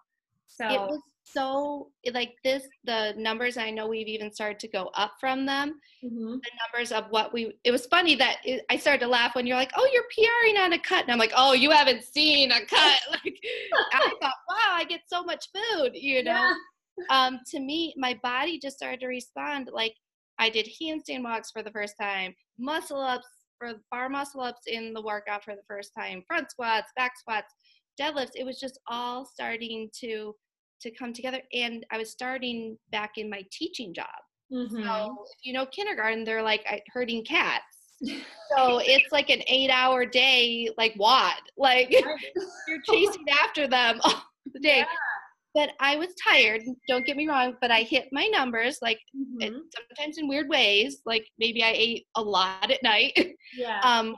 So 0.60 0.64
It 0.68 0.80
was 0.80 1.00
so 1.24 1.90
like 2.12 2.34
this. 2.44 2.64
The 2.84 3.14
numbers 3.16 3.56
I 3.56 3.70
know 3.70 3.86
we've 3.88 4.08
even 4.08 4.32
started 4.32 4.58
to 4.60 4.68
go 4.68 4.90
up 4.94 5.12
from 5.20 5.46
them. 5.46 5.80
mhm. 6.04 6.34
the 6.44 6.50
numbers 6.62 6.92
of 6.92 7.04
what 7.10 7.32
we 7.32 7.54
it 7.64 7.70
was 7.70 7.86
funny 7.86 8.14
that 8.16 8.36
it, 8.44 8.64
i 8.70 8.76
started 8.76 9.00
to 9.00 9.06
laugh 9.06 9.34
when 9.34 9.46
you're 9.46 9.56
like 9.56 9.70
oh 9.76 9.88
you're 9.92 10.04
pring 10.14 10.56
on 10.58 10.72
a 10.72 10.78
cut 10.78 11.02
and 11.04 11.12
i'm 11.12 11.18
like 11.18 11.32
oh 11.36 11.52
you 11.52 11.70
haven't 11.70 12.02
seen 12.02 12.50
a 12.52 12.60
cut 12.66 13.00
like 13.10 13.36
i 13.92 14.00
thought 14.20 14.34
wow 14.48 14.72
i 14.80 14.84
get 14.88 15.00
so 15.06 15.22
much 15.22 15.46
food 15.54 15.90
you 15.94 16.22
know 16.24 16.32
Yeah. 16.32 16.54
um 17.16 17.38
to 17.50 17.60
me 17.60 17.94
my 17.96 18.18
body 18.22 18.58
just 18.58 18.76
started 18.76 19.00
to 19.00 19.06
respond 19.06 19.70
like 19.72 19.94
i 20.38 20.50
did 20.50 20.66
handstand 20.80 21.22
walks 21.22 21.50
for 21.52 21.62
the 21.62 21.70
first 21.70 21.94
time 22.00 22.34
muscle 22.58 23.00
ups 23.00 23.28
for 23.58 23.74
bar 23.92 24.08
muscle 24.08 24.40
ups 24.40 24.62
in 24.66 24.92
the 24.92 25.02
workout 25.02 25.44
for 25.44 25.54
the 25.54 25.66
first 25.68 25.92
time 25.96 26.22
front 26.26 26.50
squats 26.50 26.90
back 26.96 27.12
squats 27.16 27.54
deadlifts 28.00 28.32
it 28.34 28.44
was 28.44 28.58
just 28.58 28.78
all 28.88 29.24
starting 29.24 29.88
to 30.02 30.34
to 30.82 30.90
come 30.90 31.12
together 31.12 31.40
and 31.54 31.86
i 31.92 31.96
was 31.98 32.10
starting 32.10 32.76
back 32.90 33.12
in 33.16 33.30
my 33.30 33.42
teaching 33.50 33.94
job 33.94 34.06
Mhm. 34.52 34.84
so, 34.84 35.16
if 35.32 35.38
you 35.44 35.54
know, 35.54 35.64
kindergarten, 35.66 36.24
they're 36.24 36.42
like 36.42 36.62
herding 36.92 37.24
cats. 37.24 37.64
So 38.54 38.80
it's 38.84 39.10
like 39.12 39.30
an 39.30 39.42
eight 39.46 39.70
hour 39.70 40.04
day, 40.04 40.68
like 40.76 40.92
what? 40.96 41.40
Like 41.56 41.90
you're 42.68 42.82
chasing 42.86 43.24
after 43.42 43.66
them 43.66 43.98
all 44.04 44.22
the 44.52 44.60
day. 44.60 44.78
Yeah. 44.78 44.86
But 45.54 45.70
I 45.80 45.96
was 45.96 46.08
tired, 46.28 46.60
don't 46.86 47.06
get 47.06 47.16
me 47.16 47.26
wrong, 47.26 47.56
but 47.62 47.70
I 47.70 47.80
hit 47.80 48.08
my 48.12 48.26
numbers, 48.26 48.76
like 48.82 48.98
Mhm. 49.16 49.60
sometimes 49.74 50.18
in 50.18 50.28
weird 50.28 50.50
ways. 50.50 51.00
Like 51.06 51.26
maybe 51.38 51.62
I 51.62 51.72
ate 51.74 52.06
a 52.14 52.20
lot 52.22 52.70
at 52.70 52.82
night 52.82 53.14
Yeah. 53.56 53.80
um, 53.84 54.16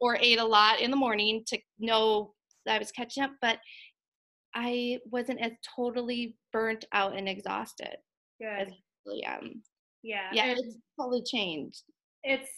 or 0.00 0.16
ate 0.20 0.38
a 0.38 0.44
lot 0.44 0.80
in 0.80 0.92
the 0.92 0.96
morning 0.96 1.42
to 1.48 1.58
know 1.80 2.34
that 2.66 2.76
I 2.76 2.78
was 2.78 2.92
catching 2.92 3.24
up. 3.24 3.32
But 3.40 3.58
I 4.54 4.98
wasn't 5.10 5.40
as 5.40 5.52
totally 5.76 6.36
burnt 6.52 6.84
out 6.92 7.16
and 7.16 7.28
exhausted 7.28 7.96
as 8.44 8.68
Good. 8.68 8.74
I 9.24 9.34
am. 9.36 9.62
Yeah. 10.02 10.28
Yeah, 10.32 10.54
it's 10.56 10.76
totally 10.98 11.22
changed. 11.22 11.82
it's 12.24 12.48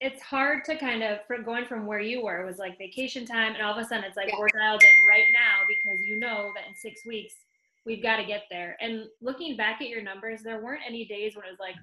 it's 0.00 0.20
hard 0.22 0.64
to 0.64 0.76
kind 0.76 1.02
of 1.02 1.18
from 1.26 1.44
going 1.44 1.64
from 1.66 1.86
where 1.86 2.00
you 2.00 2.22
were 2.24 2.42
it 2.42 2.46
was 2.46 2.58
like 2.58 2.76
vacation 2.78 3.24
time 3.24 3.54
and 3.54 3.62
all 3.62 3.72
of 3.72 3.78
a 3.78 3.88
sudden 3.88 4.04
it's 4.04 4.16
like 4.16 4.28
Yeah. 4.28 4.38
we're 4.38 4.48
dialed 4.48 4.82
in 4.82 5.08
right 5.08 5.26
now 5.32 5.60
because 5.68 6.00
you 6.08 6.18
know 6.18 6.50
that 6.54 6.66
in 6.68 6.74
six 6.74 7.06
weeks 7.06 7.32
we've 7.86 8.02
got 8.02 8.16
to 8.16 8.24
get 8.24 8.42
there 8.50 8.76
and 8.80 9.04
looking 9.22 9.56
back 9.56 9.80
at 9.80 9.88
your 9.88 10.02
numbers 10.02 10.42
there 10.42 10.62
weren't 10.62 10.82
any 10.86 11.04
days 11.06 11.36
when 11.36 11.44
it 11.46 11.50
was 11.50 11.60
like 11.60 11.76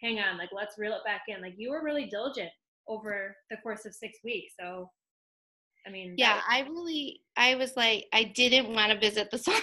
hang 0.00 0.18
on 0.20 0.38
like 0.38 0.50
let's 0.52 0.78
reel 0.78 0.92
it 0.92 1.04
back 1.04 1.22
in 1.28 1.42
like 1.42 1.54
you 1.56 1.70
were 1.70 1.82
really 1.82 2.06
diligent 2.06 2.50
over 2.86 3.36
the 3.50 3.56
course 3.58 3.84
of 3.86 3.92
six 3.94 4.18
weeks 4.24 4.54
so 4.58 4.88
i 5.86 5.90
mean 5.90 6.14
Yeah, 6.16 6.34
that- 6.34 6.44
I 6.48 6.60
really, 6.68 7.20
I 7.36 7.54
was 7.56 7.72
like, 7.76 8.06
I 8.12 8.24
didn't 8.24 8.72
want 8.74 8.92
to 8.92 8.98
visit 8.98 9.30
the 9.30 9.36
sauna. 9.46 9.62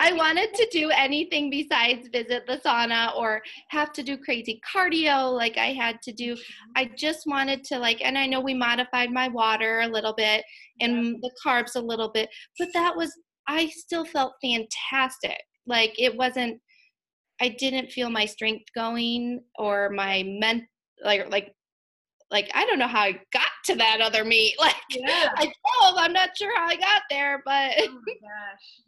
I 0.00 0.12
wanted 0.14 0.54
to 0.54 0.66
do 0.72 0.88
anything 0.90 1.50
besides 1.50 2.08
visit 2.10 2.46
the 2.46 2.56
sauna 2.64 3.14
or 3.14 3.42
have 3.68 3.92
to 3.92 4.02
do 4.02 4.16
crazy 4.16 4.60
cardio 4.74 5.30
like 5.36 5.58
I 5.58 5.74
had 5.74 6.00
to 6.02 6.12
do. 6.12 6.36
I 6.74 6.90
just 6.96 7.26
wanted 7.26 7.64
to 7.64 7.78
like, 7.78 8.00
and 8.02 8.16
I 8.16 8.24
know 8.26 8.40
we 8.40 8.54
modified 8.54 9.10
my 9.10 9.28
water 9.28 9.80
a 9.80 9.86
little 9.88 10.14
bit 10.14 10.42
and 10.80 11.16
the 11.20 11.30
carbs 11.44 11.76
a 11.76 11.80
little 11.80 12.08
bit, 12.10 12.30
but 12.58 12.68
that 12.72 12.96
was, 12.96 13.12
I 13.46 13.68
still 13.68 14.06
felt 14.06 14.32
fantastic. 14.42 15.38
Like 15.66 15.92
it 15.98 16.16
wasn't, 16.16 16.60
I 17.40 17.50
didn't 17.50 17.92
feel 17.92 18.08
my 18.08 18.24
strength 18.24 18.64
going 18.74 19.40
or 19.58 19.90
my 19.90 20.24
men 20.40 20.66
like, 21.04 21.30
like, 21.30 21.54
like 22.30 22.50
I 22.54 22.64
don't 22.64 22.78
know 22.78 22.88
how 22.88 23.02
I 23.02 23.20
got 23.34 23.47
to 23.68 23.76
that 23.76 24.00
other 24.00 24.24
meet. 24.24 24.54
Like 24.60 24.74
yeah 24.90 25.30
I 25.36 25.44
told, 25.44 25.98
I'm 25.98 26.12
not 26.12 26.36
sure 26.36 26.54
how 26.56 26.66
I 26.66 26.76
got 26.76 27.02
there, 27.10 27.42
but 27.44 27.72
oh 27.78 28.00
my 28.06 28.14
gosh 28.20 28.82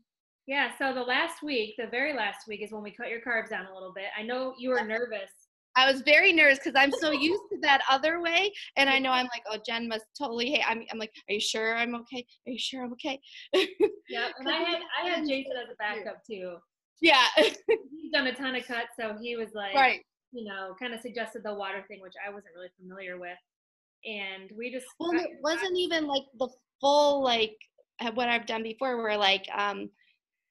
yeah 0.47 0.71
so 0.79 0.93
the 0.93 1.01
last 1.01 1.43
week 1.43 1.75
the 1.79 1.87
very 1.87 2.13
last 2.13 2.49
week 2.49 2.61
is 2.61 2.73
when 2.73 2.83
we 2.83 2.91
cut 2.91 3.09
your 3.09 3.21
carbs 3.21 3.51
down 3.51 3.67
a 3.67 3.73
little 3.73 3.93
bit 3.95 4.07
i 4.19 4.23
know 4.23 4.53
you 4.59 4.71
were 4.71 4.83
nervous 4.83 5.31
I 5.77 5.91
was 5.91 6.03
very 6.03 6.33
nervous 6.33 6.59
because 6.59 6.75
I'm 6.77 6.93
so 6.93 7.11
used 7.13 7.43
to 7.53 7.59
that 7.63 7.81
other 7.89 8.21
way. 8.21 8.53
And 8.77 8.91
I 8.91 8.99
know 8.99 9.11
I'm 9.11 9.27
like, 9.27 9.43
oh, 9.51 9.59
Jen 9.65 9.89
must 9.89 10.05
totally 10.19 10.51
hate. 10.51 10.65
I'm, 10.69 10.83
I'm 10.91 10.99
like, 10.99 11.13
are 11.29 11.35
you 11.35 11.41
sure 11.41 11.77
I'm 11.77 11.95
okay? 11.95 12.25
Are 12.47 12.51
you 12.51 12.59
sure 12.59 12.85
I'm 12.85 12.93
okay? 12.93 13.21
Yeah, 14.09 14.27
and 14.41 14.49
I 14.49 14.57
had 14.57 14.81
I 15.01 15.09
had 15.09 15.29
Jason 15.29 15.53
as 15.53 15.71
a 15.73 15.77
backup 15.77 16.25
too. 16.29 16.57
yeah, 17.01 17.23
He's 17.37 18.11
done 18.13 18.27
a 18.27 18.35
ton 18.35 18.57
of 18.57 18.67
cuts, 18.67 18.89
so 18.99 19.17
he 19.23 19.37
was 19.37 19.51
like, 19.55 19.73
right. 19.77 20.01
you 20.33 20.45
know, 20.45 20.75
kind 20.81 20.93
of 20.93 21.01
suggested 21.01 21.43
the 21.45 21.55
water 21.55 21.85
thing, 21.87 22.01
which 22.03 22.15
I 22.27 22.29
wasn't 22.29 22.55
really 22.57 22.71
familiar 22.77 23.21
with. 23.21 23.39
And 24.05 24.51
we 24.57 24.71
just 24.73 24.87
Well, 24.99 25.13
it 25.13 25.31
wasn't 25.43 25.77
even 25.77 26.07
like 26.07 26.23
the 26.39 26.49
full 26.81 27.23
like 27.23 27.57
uh, 28.01 28.11
what 28.13 28.29
I've 28.29 28.47
done 28.47 28.63
before, 28.63 29.03
where 29.03 29.17
like 29.17 29.45
um 29.55 29.91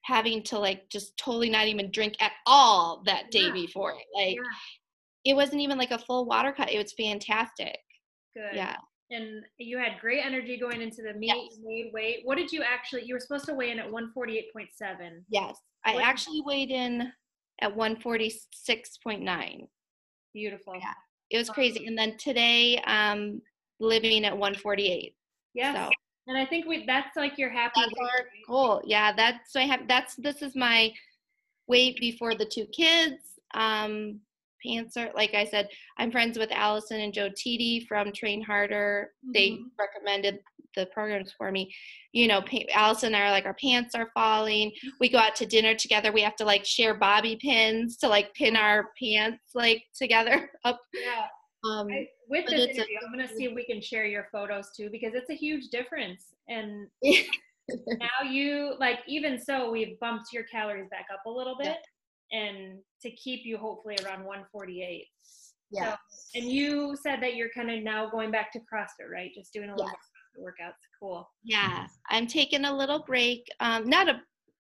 having 0.04 0.42
to 0.44 0.58
like 0.60 0.88
just 0.90 1.18
totally 1.18 1.50
not 1.50 1.68
even 1.68 1.92
drink 1.92 2.16
at 2.20 2.32
all 2.46 3.02
that 3.06 3.32
day 3.32 3.48
Yeah. 3.48 3.52
before. 3.54 3.94
Like 4.16 4.36
Yeah. 4.36 4.42
it 5.26 5.36
wasn't 5.36 5.62
even 5.62 5.78
like 5.78 5.92
a 5.92 6.00
full 6.00 6.26
water 6.26 6.52
cut. 6.52 6.72
It 6.72 6.78
was 6.82 6.94
fantastic. 6.94 7.78
good. 8.36 8.54
Yeah. 8.56 8.76
And 9.12 9.44
you 9.58 9.80
had 9.80 10.00
great 10.00 10.24
energy 10.24 10.56
going 10.58 10.82
into 10.82 11.02
the 11.02 11.14
meet. 11.14 11.28
Yes. 11.36 11.58
You 11.58 11.66
made 11.68 11.92
weight. 11.94 12.20
What 12.26 12.38
did 12.38 12.52
you 12.52 12.62
actually? 12.62 13.04
You 13.06 13.16
were 13.16 13.20
supposed 13.20 13.46
to 13.46 13.56
weigh 13.56 13.72
in 13.72 13.80
at 13.80 13.90
148.7. 13.90 15.26
Yes. 15.30 15.58
I 15.84 15.96
What- 15.96 16.04
actually 16.04 16.42
weighed 16.42 16.70
in 16.70 17.12
at 17.62 17.76
146.9. 17.76 19.68
Beautiful. 20.34 20.76
Yeah. 20.76 20.94
It 21.30 21.38
was 21.38 21.50
crazy. 21.50 21.86
And 21.86 21.98
then 21.98 22.18
today, 22.18 22.80
um, 22.86 23.42
living 23.80 24.26
at 24.26 24.34
148. 24.38 25.16
Yeah. 25.54 25.74
So 25.90 25.92
And 26.28 26.38
I 26.38 26.46
think 26.46 26.66
we 26.68 26.86
that's 26.86 27.16
like 27.16 27.38
your 27.38 27.50
happy 27.50 27.82
goal. 28.48 28.82
Yeah, 28.86 29.14
that's 29.14 29.52
so 29.54 29.60
I 29.60 29.64
have 29.64 29.88
that's 29.88 30.16
this 30.16 30.42
is 30.42 30.56
my 30.56 30.92
weight 31.68 31.98
before 32.00 32.36
the 32.36 32.46
two 32.46 32.66
kids. 32.68 33.40
Um, 33.54 34.20
pants 34.66 34.98
are 34.98 35.12
like 35.16 35.34
I 35.34 35.46
said, 35.46 35.70
I'm 35.98 36.12
friends 36.12 36.38
with 36.38 36.52
Allison 36.52 37.00
and 37.02 37.14
Joe 37.14 37.30
Titi 37.36 37.86
from 37.88 38.12
Train 38.12 38.42
Harder. 38.42 39.14
They 39.34 39.52
Mhm. 39.52 39.72
recommended 39.78 40.40
the 40.76 40.86
programs 40.88 41.34
for 41.38 41.52
me. 41.52 41.74
You 42.14 42.28
know, 42.28 42.42
Allison 42.74 43.08
and 43.08 43.16
I 43.16 43.28
are 43.28 43.32
like 43.32 43.46
our 43.46 43.56
pants 43.56 43.96
are 43.96 44.10
falling. 44.14 44.72
We 45.00 45.10
go 45.10 45.18
out 45.18 45.36
to 45.38 45.46
dinner 45.46 45.76
together. 45.76 46.12
We 46.12 46.22
have 46.22 46.36
to 46.38 46.46
like 46.46 46.66
share 46.66 46.94
bobby 46.94 47.38
pins 47.42 47.98
to 47.98 48.08
like 48.08 48.34
pin 48.34 48.56
our 48.56 48.90
pants 49.02 49.44
like 49.54 49.84
together 49.96 50.50
up 50.66 50.80
Yeah. 50.94 51.26
Um, 51.70 51.88
I, 51.92 52.08
with 52.30 52.46
this 52.48 52.70
interview 52.70 52.96
i 53.02 53.06
i'm 53.06 53.12
gonna 53.12 53.28
see 53.28 53.44
if 53.44 53.54
we 53.54 53.66
can 53.66 53.82
share 53.82 54.06
your 54.06 54.30
photos 54.32 54.70
too 54.78 54.90
because 54.90 55.14
it's 55.14 55.30
a 55.30 55.36
huge 55.36 55.68
difference. 55.70 56.28
And 56.48 56.88
now 57.04 58.30
you 58.30 58.76
like 58.80 59.00
even 59.08 59.40
so, 59.40 59.70
we've 59.72 60.00
bumped 60.00 60.32
your 60.32 60.44
calories 60.44 60.88
back 60.90 61.06
up 61.14 61.26
a 61.26 61.30
little 61.30 61.58
bit, 61.60 61.78
and 62.32 62.80
to 63.02 63.12
keep 63.12 63.42
you 63.44 63.58
hopefully 63.58 63.98
around 64.06 64.24
148. 64.24 65.06
yeah. 65.72 65.96
And 66.36 66.46
you 66.46 66.96
said 67.02 67.22
that 67.22 67.36
you're 67.36 67.50
kind 67.56 67.72
of 67.72 67.84
now 67.84 68.10
going 68.10 68.32
back 68.32 68.52
to 68.54 68.60
CrossFit, 68.60 69.12
right? 69.12 69.32
Just 69.36 69.54
doing 69.54 69.70
a 69.70 69.76
little 69.76 69.88
Yes. 69.88 69.96
More 70.40 70.52
workouts. 70.52 70.74
Cool. 71.00 71.30
Yeah, 71.44 71.88
I'm 72.10 72.28
taking 72.28 72.66
a 72.66 72.76
little 72.76 73.04
break. 73.06 73.48
Um, 73.60 73.90
not 73.90 74.10
a 74.10 74.22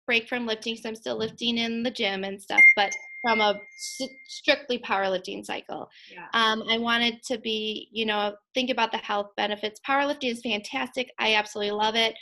break 0.06 0.28
from 0.28 0.46
lifting, 0.46 0.76
so 0.76 0.90
I'm 0.90 0.96
still 0.96 1.18
lifting 1.18 1.58
in 1.58 1.84
the 1.84 1.92
gym 1.92 2.24
and 2.24 2.42
stuff, 2.42 2.62
but 2.76 2.92
from 3.22 3.42
a 3.42 3.60
strictly 4.28 4.80
powerlifting 4.80 5.44
cycle. 5.46 5.90
Yeah. 6.12 6.28
Um, 6.34 6.64
I 6.70 6.78
wanted 6.78 7.22
to 7.24 7.38
be, 7.40 7.90
you 7.92 8.06
know, 8.06 8.36
think 8.54 8.70
about 8.70 8.92
the 8.92 9.00
health 9.00 9.32
benefits. 9.36 9.80
Powerlifting 9.86 10.32
is 10.32 10.42
fantastic. 10.42 11.12
I 11.20 11.34
absolutely 11.36 11.72
love 11.72 11.96
it. 11.96 12.16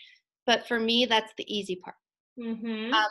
But 0.48 0.68
for 0.68 0.80
me, 0.80 1.06
that's 1.06 1.34
the 1.38 1.46
easy 1.54 1.76
part. 1.76 1.96
Mm-hmm. 2.40 2.94
Um, 2.94 3.06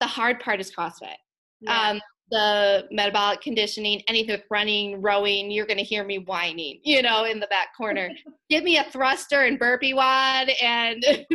The 0.00 0.06
hard 0.06 0.40
part 0.40 0.60
is 0.60 0.74
CrossFit. 0.74 1.16
yeah. 1.60 1.90
Um, 1.90 2.00
the 2.30 2.86
metabolic 2.90 3.40
conditioning, 3.42 4.02
anything 4.08 4.32
with 4.34 4.44
running, 4.50 5.02
rowing, 5.02 5.50
you're 5.50 5.66
going 5.66 5.78
to 5.78 5.84
hear 5.84 6.04
me 6.04 6.18
whining, 6.18 6.80
you 6.82 7.02
know, 7.02 7.24
in 7.24 7.38
the 7.38 7.46
back 7.48 7.68
corner. 7.76 8.10
Give 8.50 8.64
me 8.64 8.78
a 8.78 8.84
thruster 8.84 9.42
and 9.44 9.58
burpee 9.58 9.94
WOD, 9.94 10.50
and 10.62 11.04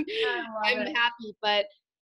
I'm 0.64 0.80
it. 0.80 0.96
happy. 0.96 1.36
But 1.42 1.66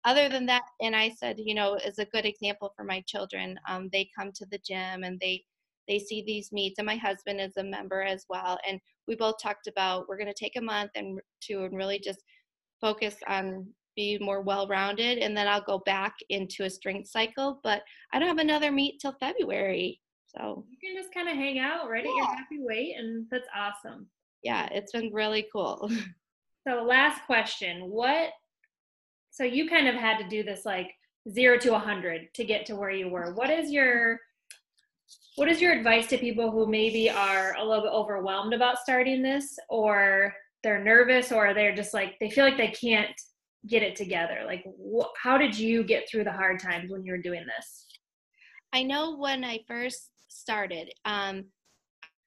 other 0.06 0.28
than 0.28 0.46
that, 0.48 0.64
and 0.82 0.96
I 0.96 1.10
said, 1.10 1.38
you 1.38 1.54
know, 1.56 1.76
as 1.76 2.00
a 2.00 2.06
good 2.06 2.26
example 2.26 2.74
for 2.76 2.84
my 2.84 3.02
children, 3.08 3.60
um, 3.70 3.90
they 3.92 4.10
come 4.18 4.32
to 4.36 4.46
the 4.52 4.60
gym 4.66 5.04
and 5.04 5.20
they 5.20 5.44
they 5.88 6.00
see 6.00 6.24
these 6.26 6.52
meets, 6.52 6.80
and 6.80 6.86
my 6.86 6.96
husband 6.96 7.42
is 7.42 7.58
a 7.58 7.64
member 7.64 8.02
as 8.02 8.26
well. 8.30 8.58
And 8.68 8.80
we 9.08 9.16
both 9.16 9.36
talked 9.42 9.68
about 9.68 10.08
we're 10.08 10.18
going 10.18 10.34
to 10.34 10.34
take 10.34 10.56
a 10.58 10.62
month 10.62 10.92
and 10.96 11.20
to 11.44 11.66
and 11.66 11.76
really 11.76 12.00
just 12.00 12.20
focus 12.80 13.16
on 13.28 13.68
be 13.96 14.18
more 14.20 14.42
well-rounded, 14.42 15.20
and 15.20 15.36
then 15.36 15.48
I'll 15.48 15.62
go 15.62 15.80
back 15.80 16.16
into 16.30 16.64
a 16.66 16.70
strength 16.70 17.10
cycle. 17.10 17.60
But 17.64 17.82
I 18.12 18.20
don't 18.20 18.28
have 18.28 18.38
another 18.38 18.72
meet 18.72 19.00
till 19.00 19.16
February, 19.20 20.00
so 20.36 20.66
You 20.70 20.78
can 20.82 21.02
just 21.02 21.14
kind 21.14 21.30
of 21.30 21.36
hang 21.36 21.60
out 21.60 21.90
right 21.90 22.04
at 22.06 22.10
your 22.16 22.26
happy 22.26 22.60
weight, 22.60 22.96
and 22.98 23.26
that's 23.32 23.48
awesome. 23.56 24.08
yeah, 24.44 24.68
it's 24.72 24.92
been 24.92 25.12
really 25.14 25.48
cool. 25.52 25.90
So, 26.66 26.82
last 26.84 27.26
question: 27.26 27.90
What? 27.90 28.30
So 29.32 29.44
you 29.44 29.68
kind 29.68 29.88
of 29.90 29.96
had 29.96 30.18
to 30.20 30.28
do 30.30 30.44
this 30.44 30.64
like 30.64 30.92
zero 31.30 31.58
to 31.58 31.76
a 31.76 31.80
hundred 31.80 32.34
to 32.36 32.46
get 32.46 32.66
to 32.68 32.76
where 32.78 32.90
you 32.92 33.10
were. 33.10 33.34
What 33.34 33.50
is 33.50 33.70
your 33.70 34.20
what 35.36 35.50
is 35.50 35.60
your 35.62 35.74
advice 35.74 36.08
to 36.08 36.18
people 36.18 36.52
who 36.52 36.68
maybe 36.68 37.10
are 37.10 37.54
a 37.58 37.66
little 37.66 37.84
bit 37.84 37.92
overwhelmed 37.92 38.54
about 38.54 38.78
starting 38.78 39.22
this, 39.22 39.58
or 39.68 40.34
they're 40.64 40.84
nervous, 40.84 41.32
or 41.34 41.54
they're 41.54 41.76
just 41.76 41.94
like 41.94 42.18
they 42.22 42.30
feel 42.30 42.46
like 42.46 42.56
they 42.58 42.70
can't 42.70 43.12
get 43.68 43.84
it 43.84 43.96
together? 43.96 44.44
Like, 44.46 44.66
wh- 44.66 45.12
how 45.22 45.38
did 45.38 45.58
you 45.58 45.84
get 45.84 46.10
through 46.10 46.26
the 46.26 46.32
hard 46.32 46.60
times 46.60 46.92
when 46.92 47.04
you 47.06 47.12
were 47.12 47.22
doing 47.22 47.46
this? 47.46 47.86
I 48.74 48.84
know 48.84 49.16
when 49.18 49.44
I 49.44 49.60
first 49.68 50.10
started, 50.28 50.92
um, 51.06 51.46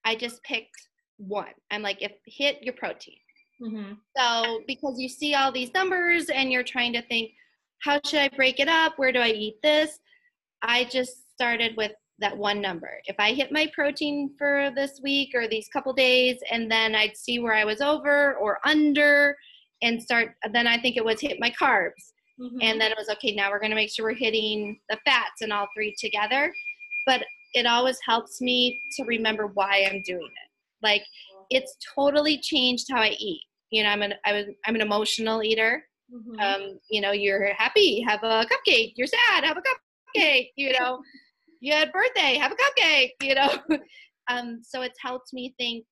I 0.05 0.15
just 0.15 0.43
picked 0.45 0.89
one. 1.19 1.53
I'm 1.71 1.83
like, 1.83 2.03
if 2.03 2.13
hit 2.27 2.63
your 2.63 2.75
protein. 2.75 3.19
Mm-hmm. 3.61 3.93
So 4.17 4.61
because 4.67 4.99
you 4.99 5.09
see 5.09 5.35
all 5.35 5.51
these 5.51 5.73
numbers 5.75 6.27
and 6.29 6.53
you're 6.53 6.63
trying 6.63 6.93
to 6.93 7.03
think, 7.03 7.31
how 7.83 8.01
should 8.05 8.21
I 8.21 8.29
break 8.29 8.61
it 8.61 8.69
up? 8.69 8.95
Where 8.97 9.13
do 9.13 9.19
I 9.19 9.31
eat 9.31 9.57
this? 9.63 9.99
I 10.63 10.85
just 10.85 11.33
started 11.35 11.77
with 11.77 11.93
that 12.19 12.37
one 12.37 12.61
number. 12.61 12.91
If 13.07 13.17
I 13.19 13.33
hit 13.33 13.53
my 13.53 13.71
protein 13.75 14.35
for 14.39 14.71
this 14.75 15.01
week 15.03 15.31
or 15.35 15.49
these 15.49 15.69
couple 15.73 15.93
days, 15.93 16.39
and 16.51 16.71
then 16.71 16.95
I'd 16.95 17.17
see 17.17 17.39
where 17.39 17.55
I 17.55 17.65
was 17.65 17.81
over 17.81 18.37
or 18.37 18.59
under, 18.65 19.37
and 19.83 20.03
start. 20.03 20.35
Then 20.53 20.67
I 20.67 20.79
think 20.79 20.97
it 20.97 21.05
was 21.05 21.21
hit 21.21 21.39
my 21.41 21.51
carbs. 21.51 22.13
Mm-hmm. 22.39 22.59
and 22.61 22.79
then 22.79 22.93
it 22.93 22.99
was 22.99 23.09
okay 23.09 23.35
now 23.35 23.51
we're 23.51 23.59
going 23.59 23.71
to 23.71 23.75
make 23.77 23.89
sure 23.91 24.05
we're 24.05 24.13
hitting 24.15 24.79
the 24.91 24.99
fats 25.07 25.41
and 25.41 25.55
all 25.55 25.67
three 25.75 25.95
together. 25.99 26.53
But 27.07 27.25
it 27.55 27.65
always 27.65 27.97
helps 28.07 28.43
me 28.43 28.79
to 28.99 29.05
remember 29.05 29.47
why 29.47 29.87
i'm 29.91 30.03
doing 30.05 30.21
it. 30.27 30.51
Like 30.83 31.03
it's 31.49 31.75
totally 31.95 32.37
changed 32.39 32.89
how 32.91 33.01
i 33.01 33.17
eat. 33.19 33.41
You 33.71 33.85
know 33.85 33.89
i'm 33.89 34.03
an 34.03 34.13
I 34.27 34.35
was, 34.35 34.45
i'm 34.67 34.75
an 34.75 34.83
emotional 34.83 35.43
eater. 35.43 35.83
Mhm. 36.15 36.41
um 36.45 36.79
you 36.91 37.01
know 37.01 37.13
you're 37.13 37.55
happy 37.55 38.03
have 38.07 38.23
a 38.23 38.45
cupcake. 38.45 38.93
You're 38.97 39.07
sad 39.07 39.43
have 39.45 39.57
a 39.57 39.63
cupcake. 39.63 40.49
You 40.57 40.75
know 40.79 41.01
you 41.61 41.73
had 41.73 41.91
birthday 41.91 42.37
have 42.37 42.53
a 42.53 42.57
cupcake 42.57 43.13
you 43.23 43.35
know. 43.35 43.57
Um 44.29 44.61
so 44.63 44.83
it's 44.83 44.99
helped 45.01 45.33
me 45.33 45.55
think 45.59 45.87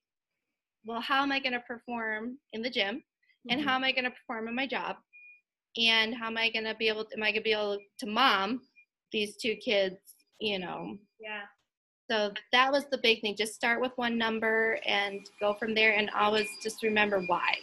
well 0.84 1.00
how 1.00 1.22
am 1.22 1.32
i 1.32 1.38
going 1.40 1.52
to 1.54 1.60
perform 1.60 2.36
in 2.52 2.60
the 2.60 2.68
gym 2.68 3.02
and 3.48 3.60
how 3.60 3.74
am 3.74 3.84
I 3.84 3.92
going 3.92 4.04
to 4.04 4.10
perform 4.10 4.48
in 4.48 4.54
my 4.54 4.66
job? 4.66 4.96
And 5.76 6.14
how 6.14 6.26
am 6.26 6.38
I 6.38 6.50
going 6.50 6.64
to 6.64 6.74
be 6.74 6.88
able 6.88 7.04
to, 7.04 7.16
am 7.16 7.22
I 7.22 7.26
going 7.26 7.34
to 7.36 7.40
be 7.42 7.52
able 7.52 7.78
to 7.98 8.06
mom 8.06 8.60
these 9.12 9.36
two 9.36 9.56
kids, 9.56 9.96
you 10.40 10.58
know? 10.58 10.96
yeah. 11.20 11.42
So 12.10 12.32
that 12.52 12.70
was 12.70 12.84
the 12.90 12.98
big 12.98 13.22
thing. 13.22 13.34
Just 13.36 13.54
start 13.54 13.80
with 13.80 13.92
one 13.96 14.18
number 14.18 14.78
and 14.86 15.20
go 15.40 15.54
from 15.54 15.74
there 15.74 15.96
and 15.96 16.10
always 16.10 16.46
just 16.62 16.82
remember 16.82 17.22
why. 17.26 17.54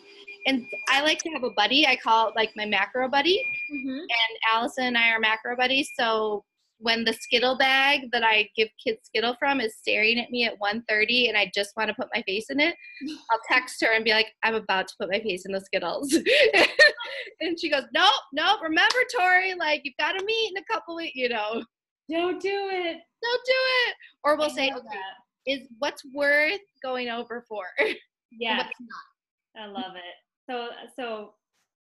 And 0.48 0.66
I 0.90 1.02
like 1.02 1.20
to 1.20 1.30
have 1.30 1.44
a 1.44 1.52
buddy. 1.52 1.86
I 1.86 1.96
call 1.96 2.30
it 2.30 2.36
like 2.36 2.52
my 2.56 2.66
macro 2.66 3.08
buddy. 3.08 3.46
Mm-hmm. 3.72 4.00
And 4.00 4.38
Allison 4.52 4.86
and 4.86 4.98
I 4.98 5.10
are 5.10 5.20
macro 5.20 5.56
buddies. 5.56 5.90
So 5.98 6.44
when 6.82 7.04
the 7.04 7.14
Skittle 7.14 7.58
bag 7.58 8.10
that 8.12 8.24
I 8.24 8.50
give 8.56 8.70
kids 8.84 9.00
Skittle 9.04 9.36
from 9.40 9.62
is 9.62 9.76
staring 9.78 10.20
at 10.20 10.30
me 10.32 10.46
at 10.46 10.60
1.30 10.60 11.30
and 11.30 11.38
I 11.38 11.52
just 11.54 11.72
want 11.78 11.90
to 11.90 11.94
put 11.94 12.08
my 12.14 12.22
face 12.24 12.50
in 12.50 12.60
it, 12.60 12.76
I'll 13.32 13.40
text 13.50 13.82
her 13.82 13.94
and 13.94 14.04
be 14.04 14.12
like, 14.12 14.28
I'm 14.44 14.56
about 14.56 14.88
to 14.88 14.94
put 15.00 15.12
my 15.12 15.20
face 15.20 15.46
in 15.46 15.52
the 15.52 15.62
Skittles. 15.62 16.14
and 17.42 17.60
she 17.60 17.70
goes, 17.70 17.84
Nope, 17.94 18.12
nope, 18.34 18.60
remember, 18.62 18.96
Tori, 19.18 19.54
like 19.56 19.82
you've 19.84 19.98
got 20.00 20.14
to 20.14 20.26
meet 20.26 20.54
in 20.56 20.62
a 20.62 20.74
couple 20.74 20.96
weeks, 20.96 21.16
you 21.16 21.30
know, 21.30 21.64
Don't 22.10 22.42
do 22.42 22.50
it. 22.72 22.98
don't 23.22 23.46
do 23.46 23.54
it. 23.88 23.96
Or 24.24 24.36
we'll 24.38 24.52
I 24.52 24.56
say, 24.56 24.72
okay, 24.72 24.82
that. 24.84 25.52
is 25.52 25.68
what's 25.80 26.04
worth 26.14 26.60
going 26.84 27.10
over 27.10 27.46
for? 27.48 27.64
Yeah. 28.34 28.60
what's 28.60 28.70
not? 28.80 29.62
I 29.62 29.68
love 29.68 29.96
it. 29.98 30.50
So 30.50 30.70
so 30.96 31.34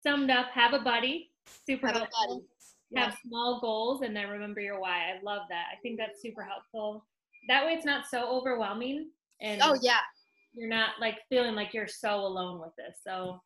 summed 0.05 0.31
up, 0.31 0.47
have 0.53 0.73
a 0.75 0.81
buddy. 0.81 1.31
Super 1.65 1.87
Have 1.87 1.95
a 1.95 1.99
helpful. 2.01 2.43
Have 2.97 3.17
small 3.27 3.61
goals 3.61 4.03
and 4.03 4.15
then 4.15 4.29
remember 4.29 4.61
your 4.61 4.81
why. 4.81 5.11
I 5.11 5.23
love 5.23 5.43
that. 5.49 5.67
I 5.73 5.77
think 5.81 5.97
that's 5.99 6.21
super 6.21 6.43
helpful. 6.43 7.05
That 7.49 7.65
way 7.65 7.73
it's 7.73 7.87
not 7.87 8.07
so 8.11 8.29
overwhelming 8.29 9.11
and 9.41 9.61
Oh, 9.63 9.77
yeah. 9.81 10.01
you're 10.55 10.69
not 10.69 10.91
like 11.01 11.19
feeling 11.29 11.55
like 11.55 11.73
you're 11.73 11.87
so 11.87 12.17
alone 12.17 12.61
with 12.61 12.75
this. 12.77 12.99
So 13.05 13.41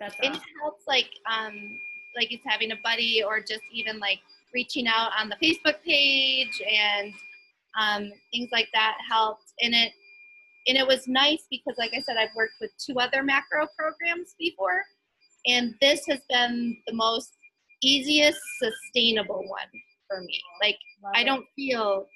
that's 0.00 0.16
it 0.20 0.40
helps 0.62 0.84
like 0.88 1.10
um 1.30 1.78
like 2.16 2.32
it's 2.32 2.42
having 2.46 2.72
a 2.72 2.76
buddy 2.82 3.22
or 3.22 3.38
just 3.40 3.60
even 3.72 4.00
like 4.00 4.18
reaching 4.52 4.86
out 4.88 5.10
on 5.16 5.28
the 5.28 5.36
facebook 5.36 5.80
page 5.84 6.60
and 6.68 7.12
um 7.78 8.10
things 8.32 8.48
like 8.50 8.68
that 8.72 8.96
helped 9.08 9.52
and 9.60 9.74
it 9.74 9.92
and 10.66 10.76
it 10.76 10.86
was 10.86 11.06
nice 11.06 11.44
because 11.50 11.76
like 11.78 11.92
i 11.94 12.00
said 12.00 12.16
i've 12.16 12.34
worked 12.34 12.54
with 12.60 12.70
two 12.78 12.98
other 12.98 13.22
macro 13.22 13.68
programs 13.78 14.34
before 14.38 14.82
and 15.46 15.74
this 15.80 16.04
has 16.06 16.20
been 16.28 16.76
the 16.86 16.94
most 16.94 17.36
easiest 17.82 18.40
sustainable 18.58 19.42
one 19.46 19.68
for 20.08 20.20
me 20.20 20.40
like 20.62 20.76
Love 21.02 21.12
i 21.16 21.20
it. 21.22 21.24
don't 21.24 21.46
feel 21.56 22.06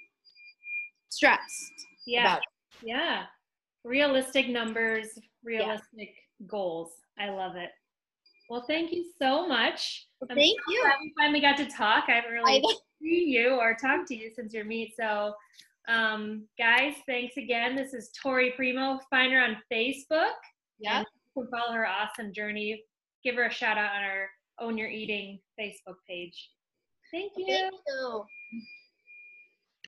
stressed 1.11 1.73
yeah. 2.07 2.39
Yeah. 2.83 3.25
Realistic 3.85 4.49
numbers, 4.49 5.09
realistic 5.43 6.15
goals. 6.47 6.93
I 7.19 7.31
love 7.31 7.57
it. 7.57 7.71
Well, 8.51 8.65
thank 8.67 8.93
you 8.93 9.07
so 9.19 9.47
much. 9.47 10.07
I'm 10.23 10.37
thank 10.37 10.59
you 10.69 10.85
we 11.01 11.13
finally 11.19 11.41
got 11.41 11.57
to 11.59 11.67
talk. 11.67 12.05
I 12.09 12.13
haven't 12.13 12.31
I 12.31 12.35
really 12.35 12.61
know. 12.61 12.69
seen 13.01 13.29
you 13.29 13.51
or 13.55 13.75
talked 13.75 14.09
to 14.09 14.17
you 14.17 14.31
since 14.35 14.53
your 14.53 14.65
meet. 14.65 14.95
So, 14.99 15.35
um, 15.89 16.47
guys, 16.59 16.95
thanks 17.07 17.37
again. 17.37 17.77
This 17.77 17.95
is 17.95 18.11
Tori 18.23 18.53
Primo. 18.57 19.01
Find 19.11 19.33
her 19.33 19.41
on 19.41 19.57
Facebook. 19.73 20.33
yeah 20.79 21.01
You 21.37 21.43
can 21.43 21.51
follow 21.51 21.73
her 21.75 21.87
awesome 21.87 22.33
journey. 22.33 22.83
Give 23.23 23.37
her 23.37 23.45
a 23.45 23.51
shout 23.51 23.79
out 23.79 23.95
on 23.97 24.03
our 24.03 24.29
Own 24.61 24.79
Your 24.79 24.89
Eating 24.89 25.39
Facebook 25.59 25.97
page. 26.09 26.51
Thank 27.13 27.33
you. 27.37 27.47
thank 27.47 27.75
you 27.87 28.25